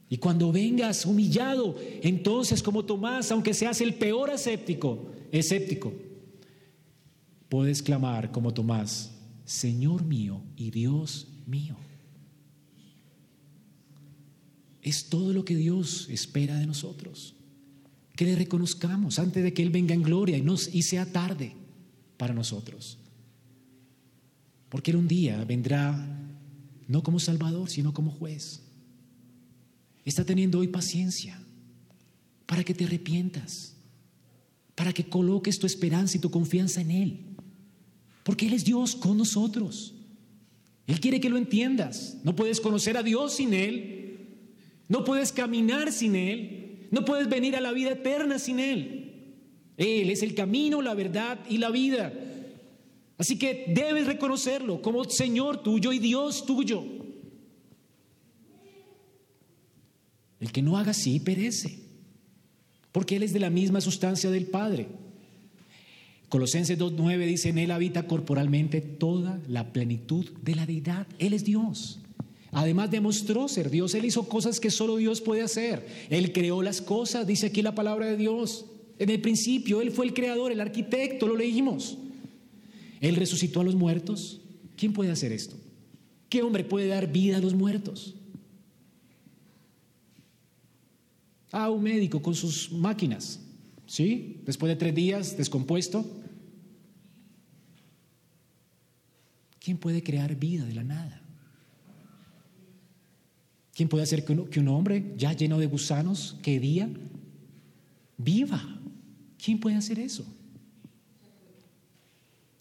[0.07, 5.93] Y cuando vengas humillado, entonces como Tomás, aunque seas el peor escéptico, escéptico,
[7.49, 9.14] puedes clamar como Tomás,
[9.45, 11.77] Señor mío y Dios mío.
[14.81, 17.35] Es todo lo que Dios espera de nosotros.
[18.15, 21.53] Que le reconozcamos antes de que Él venga en gloria y, nos, y sea tarde
[22.17, 22.97] para nosotros.
[24.69, 26.07] Porque Él un día vendrá
[26.87, 28.61] no como Salvador, sino como juez
[30.05, 31.41] está teniendo hoy paciencia
[32.45, 33.73] para que te arrepientas,
[34.75, 37.34] para que coloques tu esperanza y tu confianza en Él.
[38.25, 39.93] Porque Él es Dios con nosotros.
[40.87, 42.17] Él quiere que lo entiendas.
[42.23, 44.17] No puedes conocer a Dios sin Él.
[44.87, 46.87] No puedes caminar sin Él.
[46.89, 49.13] No puedes venir a la vida eterna sin Él.
[49.77, 52.11] Él es el camino, la verdad y la vida.
[53.19, 56.83] Así que debes reconocerlo como Señor tuyo y Dios tuyo.
[60.39, 61.77] El que no haga así perece,
[62.91, 65.04] porque Él es de la misma sustancia del Padre.
[66.29, 71.07] Colosenses 2.9 dice, en Él habita corporalmente toda la plenitud de la deidad.
[71.19, 71.99] Él es Dios.
[72.51, 73.93] Además demostró ser Dios.
[73.95, 75.85] Él hizo cosas que solo Dios puede hacer.
[76.09, 78.65] Él creó las cosas, dice aquí la palabra de Dios.
[78.97, 81.97] En el principio, Él fue el creador, el arquitecto, lo leímos.
[83.01, 84.41] Él resucitó a los muertos.
[84.77, 85.57] ¿Quién puede hacer esto?
[86.29, 88.15] ¿Qué hombre puede dar vida a los muertos?
[91.55, 93.39] a un médico con sus máquinas,
[93.87, 94.41] ¿sí?
[94.45, 96.05] Después de tres días descompuesto.
[99.59, 101.21] ¿Quién puede crear vida de la nada?
[103.73, 106.89] ¿Quién puede hacer que un, hombre ya lleno de gusanos, que día,
[108.17, 108.79] viva?
[109.43, 110.25] ¿Quién puede hacer eso?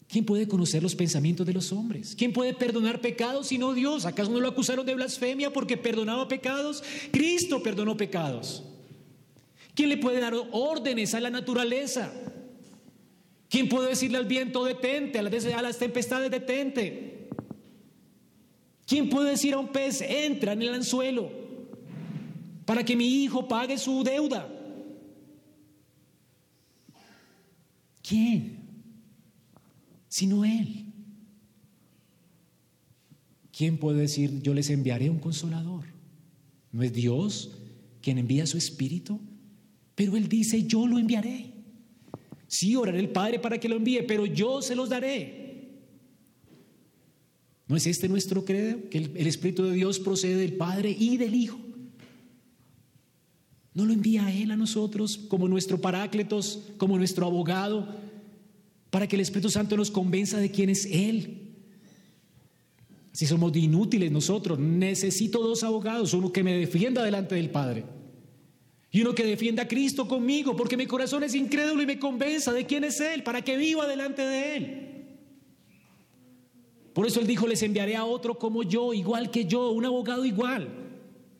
[0.09, 2.15] ¿Quién puede conocer los pensamientos de los hombres?
[2.17, 4.05] ¿Quién puede perdonar pecados sino Dios?
[4.05, 6.83] ¿Acaso no lo acusaron de blasfemia porque perdonaba pecados?
[7.11, 8.63] Cristo perdonó pecados.
[9.75, 12.11] ¿Quién le puede dar órdenes a la naturaleza?
[13.49, 17.29] ¿Quién puede decirle al viento detente, a las, tempestades detente?
[18.87, 21.29] ¿Quién puede decir a un pez entra en el anzuelo
[22.65, 24.47] para que mi hijo pague su deuda?
[28.01, 28.59] ¿Quién?
[30.07, 30.85] Sino Él.
[33.51, 35.83] ¿Quién puede decir yo les enviaré un consolador?
[36.71, 37.51] ¿No es Dios
[38.01, 39.19] quien envía su espíritu?
[39.95, 41.53] Pero Él dice, yo lo enviaré.
[42.47, 45.43] Sí, oraré el Padre para que lo envíe, pero yo se los daré.
[47.67, 48.89] ¿No es este nuestro credo?
[48.89, 51.57] Que el, Espíritu de Dios procede del Padre y del Hijo.
[53.73, 57.87] ¿No lo envía Él a nosotros como nuestro parácletos, como nuestro abogado,
[58.89, 61.41] para que el Espíritu Santo nos convenza de quién es Él?
[63.11, 67.85] Si somos inútiles nosotros, necesito dos abogados, uno que me defienda delante del Padre
[68.95, 72.53] y uno que defienda a Cristo conmigo, porque mi corazón es incrédulo y me convenza
[72.53, 75.17] de quién es Él, para que viva delante de Él.
[76.93, 80.23] Por eso Él dijo, les enviaré a otro como yo, igual que yo, un abogado
[80.23, 80.69] igual.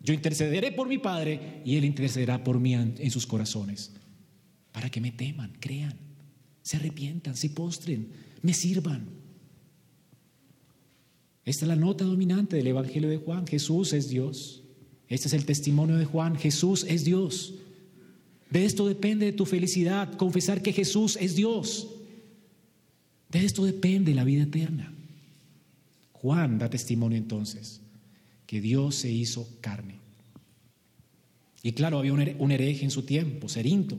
[0.02, 3.94] Yo intercederé por mi Padre y Él intercederá por mí en sus corazones,
[4.74, 5.98] para que me teman, crean,
[6.62, 9.08] se arrepientan, se postren, me sirvan.
[11.46, 13.48] Esta es la nota dominante del Evangelio de Juan.
[13.48, 14.65] Jesús es Dios.
[15.16, 16.36] Este es el testimonio de Juan.
[16.36, 17.54] Jesús es Dios.
[18.50, 21.88] De esto depende tu felicidad, confesar que Jesús es Dios.
[23.30, 24.94] De esto depende la vida eterna.
[26.12, 27.80] Juan da testimonio entonces
[28.46, 30.00] que Dios se hizo carne.
[31.64, 33.98] Y claro, había un hereje en su tiempo, Cerinto.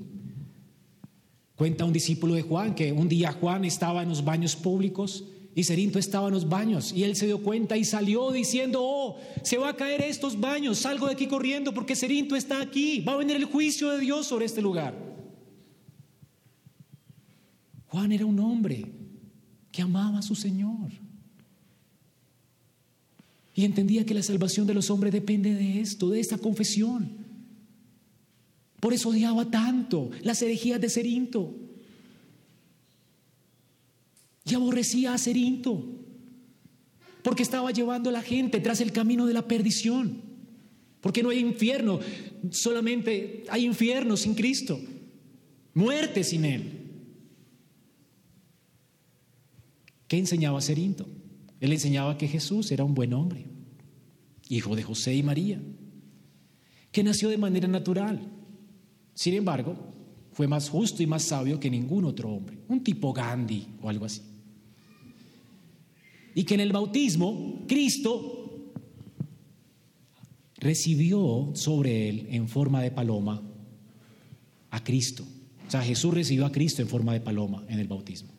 [1.57, 5.25] Cuenta un discípulo de Juan que un día Juan estaba en los baños públicos
[5.57, 9.19] y Cerinto estaba en los baños y él se dio cuenta y salió diciendo, oh,
[9.43, 13.15] se va a caer estos baños, salgo de aquí corriendo porque Cerinto está aquí, va
[13.15, 14.95] a venir el juicio de Dios sobre este lugar.
[17.87, 18.85] Juan era un hombre
[19.73, 20.93] que amaba a su Señor
[23.55, 27.17] y entendía que la salvación de los hombres depende de esto, de esta confesión.
[28.79, 31.66] Por eso odiaba tanto las herejías de Cerinto.
[34.47, 35.85] Y aborrecía a Cerinto,
[37.23, 40.23] porque estaba llevando a la gente tras el camino de la perdición.
[41.01, 41.99] Porque no hay infierno,
[42.51, 44.81] solamente hay infierno sin Cristo,
[45.75, 46.63] muerte sin Él.
[50.07, 51.09] ¿Qué enseñaba Cerinto?
[51.59, 53.47] Él enseñaba que Jesús era un buen hombre,
[54.49, 55.61] hijo de José y María,
[56.93, 58.21] que nació de manera natural.
[59.15, 59.77] Sin embargo,
[60.33, 64.05] fue más justo y más sabio que ningún otro hombre, un tipo Gandhi o algo
[64.05, 64.36] así
[66.37, 68.75] y que en el bautismo Cristo
[70.59, 73.43] recibió sobre él en forma de paloma
[74.71, 75.25] a Cristo.
[75.67, 78.35] O sea, Jesús recibió a Cristo en forma de paloma en el bautismo.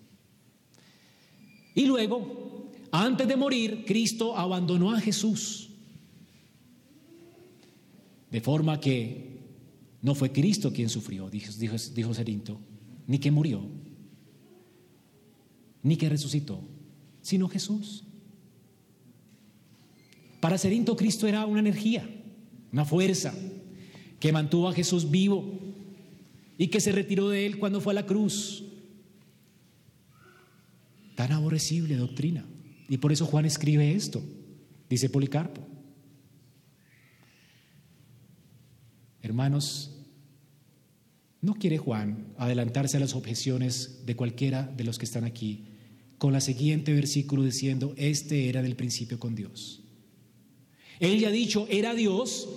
[1.73, 5.71] Y luego, antes de morir, Cristo abandonó a Jesús.
[8.29, 9.39] De forma que
[10.03, 12.59] no fue Cristo quien sufrió, dijo, dijo, dijo Cerinto,
[13.07, 13.63] ni que murió,
[15.81, 16.76] ni que resucitó,
[17.27, 18.05] sino Jesús.
[20.39, 22.09] Para Cerinto Cristo era una energía,
[22.71, 23.33] una fuerza
[24.17, 25.59] que mantuvo a Jesús vivo
[26.57, 28.63] y que se retiró de él cuando fue a la cruz.
[31.15, 32.45] Tan aborrecible doctrina.
[32.87, 34.23] Y por eso Juan escribe esto,
[34.89, 35.67] dice Policarpo.
[39.21, 39.91] Hermanos,
[41.41, 45.73] no quiere Juan adelantarse a las objeciones de cualquiera de los que están aquí
[46.17, 49.81] con la siguiente versículo diciendo, este era del principio con Dios.
[50.99, 52.47] Él ya ha dicho, era Dios,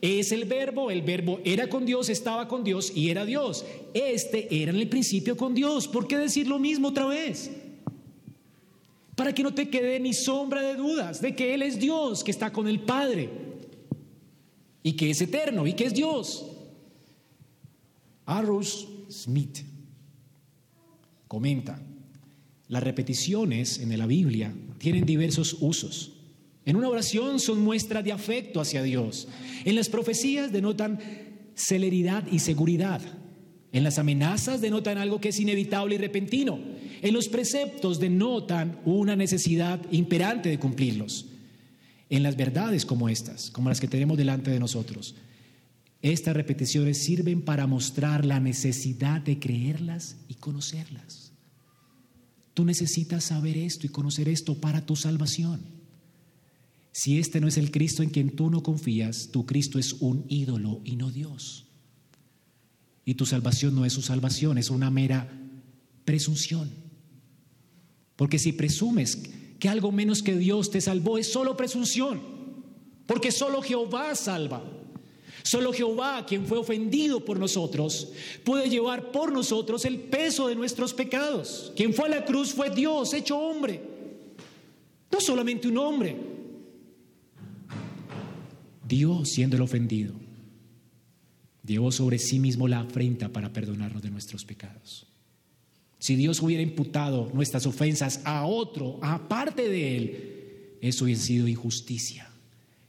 [0.00, 3.64] es el verbo, el verbo era con Dios, estaba con Dios y era Dios.
[3.92, 5.88] Este era en el principio con Dios.
[5.88, 7.50] ¿Por qué decir lo mismo otra vez?
[9.14, 12.30] Para que no te quede ni sombra de dudas de que Él es Dios, que
[12.30, 13.28] está con el Padre
[14.82, 16.46] y que es eterno y que es Dios.
[18.24, 19.58] Arrows Smith
[21.28, 21.82] comenta,
[22.70, 26.12] las repeticiones en la Biblia tienen diversos usos.
[26.64, 29.26] En una oración son muestras de afecto hacia Dios.
[29.64, 31.00] En las profecías denotan
[31.56, 33.02] celeridad y seguridad.
[33.72, 36.60] En las amenazas denotan algo que es inevitable y repentino.
[37.02, 41.26] En los preceptos denotan una necesidad imperante de cumplirlos.
[42.08, 45.16] En las verdades como estas, como las que tenemos delante de nosotros,
[46.02, 51.19] estas repeticiones sirven para mostrar la necesidad de creerlas y conocerlas.
[52.60, 55.62] Tú necesitas saber esto y conocer esto para tu salvación.
[56.92, 60.26] Si este no es el Cristo en quien tú no confías, tu Cristo es un
[60.28, 61.64] ídolo y no Dios.
[63.06, 65.32] Y tu salvación no es su salvación, es una mera
[66.04, 66.70] presunción.
[68.16, 69.16] Porque si presumes
[69.58, 72.20] que algo menos que Dios te salvó, es solo presunción.
[73.06, 74.62] Porque solo Jehová salva.
[75.42, 78.12] Solo Jehová, quien fue ofendido por nosotros,
[78.44, 81.72] puede llevar por nosotros el peso de nuestros pecados.
[81.76, 83.80] Quien fue a la cruz fue Dios, hecho hombre.
[85.10, 86.16] No solamente un hombre.
[88.86, 90.14] Dios, siendo el ofendido,
[91.64, 95.06] llevó sobre sí mismo la afrenta para perdonarnos de nuestros pecados.
[95.98, 102.30] Si Dios hubiera imputado nuestras ofensas a otro, aparte de Él, eso hubiese sido injusticia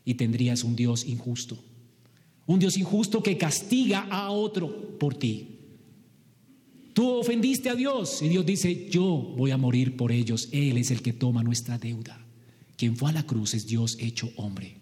[0.05, 1.61] y tendrías un Dios injusto.
[2.51, 5.47] Un Dios injusto que castiga a otro por ti.
[6.93, 9.05] Tú ofendiste a Dios y Dios dice, yo
[9.37, 10.49] voy a morir por ellos.
[10.51, 12.21] Él es el que toma nuestra deuda.
[12.75, 14.75] Quien fue a la cruz es Dios hecho hombre.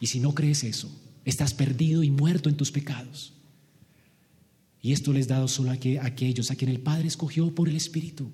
[0.00, 0.94] Y si no crees eso,
[1.24, 3.32] estás perdido y muerto en tus pecados.
[4.82, 8.30] Y esto les dado solo a aquellos a quien el Padre escogió por el Espíritu.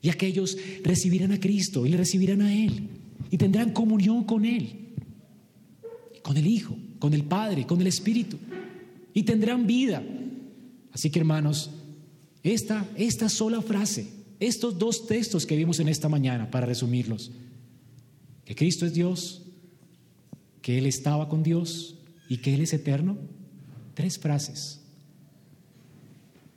[0.00, 2.88] Y aquellos recibirán a Cristo y le recibirán a Él.
[3.32, 4.90] Y tendrán comunión con Él,
[6.22, 8.36] con el Hijo, con el Padre, con el Espíritu.
[9.12, 10.00] Y tendrán vida.
[10.92, 11.70] Así que hermanos,
[12.44, 14.06] esta, esta sola frase,
[14.38, 17.32] estos dos textos que vimos en esta mañana, para resumirlos,
[18.44, 19.42] que Cristo es Dios,
[20.62, 21.96] que Él estaba con Dios
[22.28, 23.16] y que Él es eterno,
[23.94, 24.80] tres frases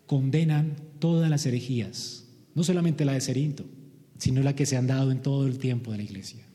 [0.06, 3.66] condenan todas las herejías, no solamente la de Cerinto,
[4.20, 6.46] sino la que se han dado en todo el tiempo de la iglesia.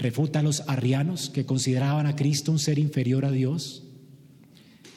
[0.00, 3.82] Refuta a los arrianos que consideraban a Cristo un ser inferior a Dios.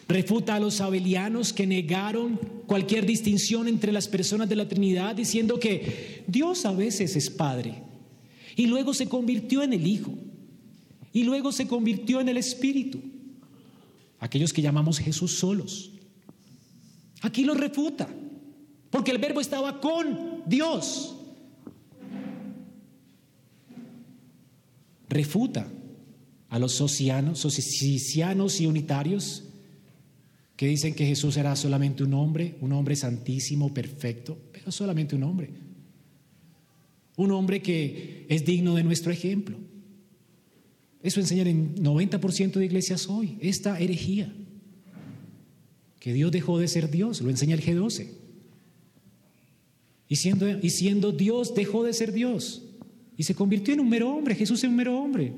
[0.08, 5.60] Refuta a los abelianos que negaron cualquier distinción entre las personas de la Trinidad, diciendo
[5.60, 7.84] que Dios a veces es Padre
[8.56, 10.14] y luego se convirtió en el Hijo
[11.12, 13.01] y luego se convirtió en el Espíritu.
[14.20, 15.91] Aquellos que llamamos Jesús solos.
[17.22, 18.08] Aquí lo refuta,
[18.89, 21.18] porque el verbo estaba con Dios.
[25.14, 25.72] Refuta
[26.49, 27.45] a los socianos,
[28.59, 29.43] y unitarios
[30.55, 35.24] que dicen que Jesús era solamente un hombre, un hombre santísimo, perfecto, pero solamente un
[35.24, 35.49] hombre.
[37.16, 39.55] Un hombre que es digno de nuestro ejemplo.
[41.03, 44.34] Eso enseñan en 90% de iglesias hoy, esta herejía
[45.99, 48.09] que Dios dejó de ser Dios, lo enseña el G12.
[50.09, 52.64] Y siendo, y siendo Dios dejó de ser Dios
[53.18, 55.34] y se convirtió en un mero hombre, Jesús es un mero hombre.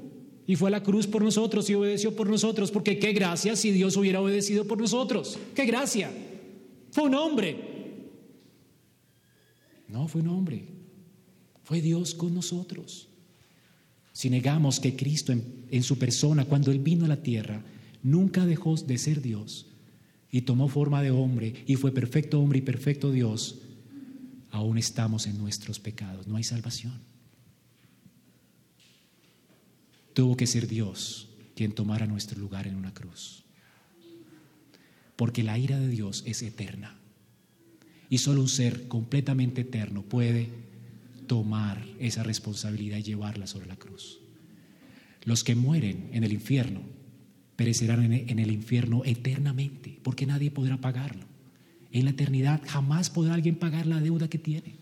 [0.48, 3.72] Y fue a la cruz por nosotros y obedeció por nosotros, porque qué gracia si
[3.72, 5.40] Dios hubiera obedecido por nosotros.
[5.56, 6.12] Qué gracia.
[6.92, 7.58] Fue un hombre.
[9.88, 10.66] No, fue un hombre.
[11.64, 13.10] Fue Dios con nosotros.
[14.14, 17.64] Si negamos que Cristo en, en su persona, cuando Él vino a la tierra,
[18.04, 19.66] nunca dejó de ser Dios,
[20.36, 23.60] y tomó forma de hombre y fue perfecto hombre y perfecto Dios,
[24.52, 27.15] aún estamos en nuestros pecados, no hay salvación.
[30.16, 33.44] Tuvo que ser Dios quien tomara nuestro lugar en una cruz.
[35.18, 36.98] Porque la ira de Dios es eterna.
[38.10, 40.50] Y solo un ser completamente eterno puede
[41.28, 44.22] tomar esa responsabilidad y llevarla sobre la cruz.
[45.26, 46.82] Los que mueren en el infierno
[47.58, 51.26] perecerán en el infierno eternamente, porque nadie podrá pagarlo.
[51.92, 54.78] En la eternidad jamás podrá alguien pagar la deuda que tiene.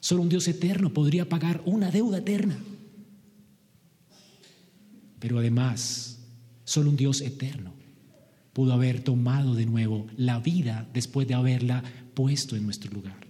[0.00, 2.58] Solo un Dios eterno podría pagar una deuda eterna.
[5.20, 6.18] Pero además,
[6.64, 7.72] solo un Dios eterno
[8.52, 13.26] pudo haber tomado de nuevo la vida después de haberla puesto en nuestro lugar.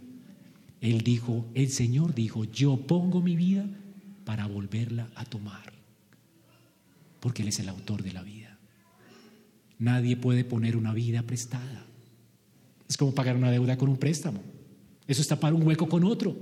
[0.80, 3.68] Él dijo, el Señor dijo, yo pongo mi vida
[4.24, 5.72] para volverla a tomar,
[7.20, 8.58] porque Él es el autor de la vida.
[9.78, 11.84] Nadie puede poner una vida prestada.
[12.88, 14.40] Es como pagar una deuda con un préstamo.
[15.06, 16.36] Eso es tapar un hueco con otro.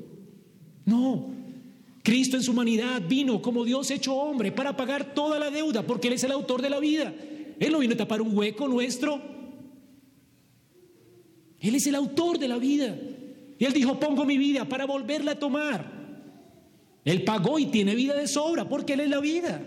[0.85, 1.38] No.
[2.03, 6.09] Cristo en su humanidad vino como Dios hecho hombre para pagar toda la deuda porque
[6.09, 7.13] Él es el autor de la vida.
[7.59, 9.21] Él no vino a tapar un hueco nuestro.
[11.61, 12.97] Él es el autor de la vida.
[13.59, 15.99] Y Él dijo, pongo mi vida para volverla a tomar.
[17.05, 19.61] Él pagó y tiene vida de sobra porque Él es la vida.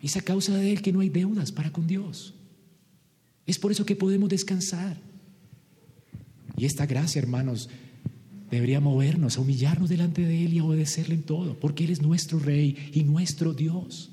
[0.00, 2.34] Es a causa de Él que no hay deudas para con Dios.
[3.44, 4.98] Es por eso que podemos descansar.
[6.56, 7.68] Y esta gracia, hermanos,
[8.50, 12.02] debería movernos a humillarnos delante de Él y a obedecerle en todo, porque Él es
[12.02, 14.10] nuestro Rey y nuestro Dios.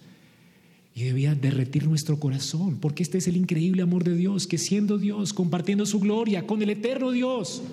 [0.95, 4.97] Y debía derretir nuestro corazón, porque este es el increíble amor de Dios, que siendo
[4.97, 7.63] Dios, compartiendo su gloria con el eterno Dios,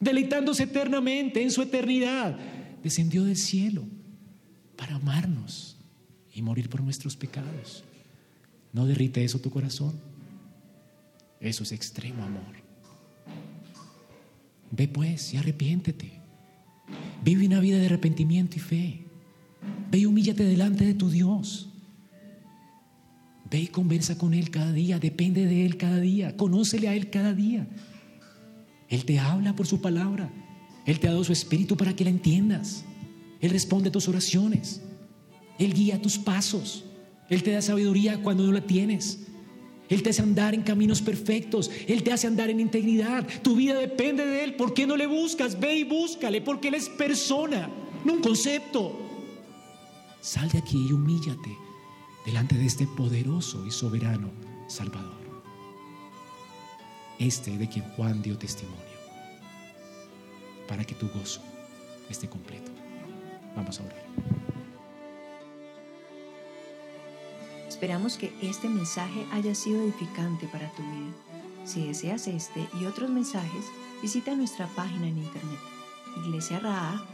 [0.00, 2.38] deleitándose eternamente en su eternidad,
[2.82, 3.84] descendió del cielo
[4.76, 5.76] para amarnos
[6.34, 7.84] y morir por nuestros pecados.
[8.72, 9.94] ¿No derrite eso tu corazón?
[11.40, 12.63] Eso es extremo amor.
[14.76, 16.20] Ve pues y arrepiéntete.
[17.22, 19.06] Vive una vida de arrepentimiento y fe.
[19.90, 21.68] Ve y humíllate delante de tu Dios.
[23.50, 24.98] Ve y conversa con Él cada día.
[24.98, 26.36] Depende de Él cada día.
[26.36, 27.68] Conócele a Él cada día.
[28.88, 30.30] Él te habla por su palabra.
[30.86, 32.84] Él te ha dado su espíritu para que la entiendas.
[33.40, 34.82] Él responde a tus oraciones.
[35.58, 36.84] Él guía tus pasos.
[37.30, 39.28] Él te da sabiduría cuando no la tienes.
[39.88, 41.70] Él te hace andar en caminos perfectos.
[41.86, 43.26] Él te hace andar en integridad.
[43.42, 44.54] Tu vida depende de Él.
[44.54, 45.58] ¿Por qué no le buscas?
[45.58, 47.68] Ve y búscale, porque Él es persona,
[48.04, 48.98] no un concepto.
[50.20, 51.56] Sal de aquí y humíllate
[52.24, 54.30] delante de este poderoso y soberano
[54.68, 55.12] Salvador.
[57.18, 58.80] Este de quien Juan dio testimonio.
[60.66, 61.42] Para que tu gozo
[62.08, 62.72] esté completo.
[63.54, 64.43] Vamos a orar.
[67.74, 71.12] Esperamos que este mensaje haya sido edificante para tu vida.
[71.64, 73.64] Si deseas este y otros mensajes,
[74.00, 75.58] visita nuestra página en internet
[76.24, 77.04] iglesiaraa.org.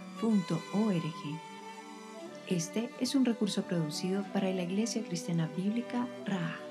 [2.46, 6.69] Este es un recurso producido para la Iglesia Cristiana Bíblica Raha.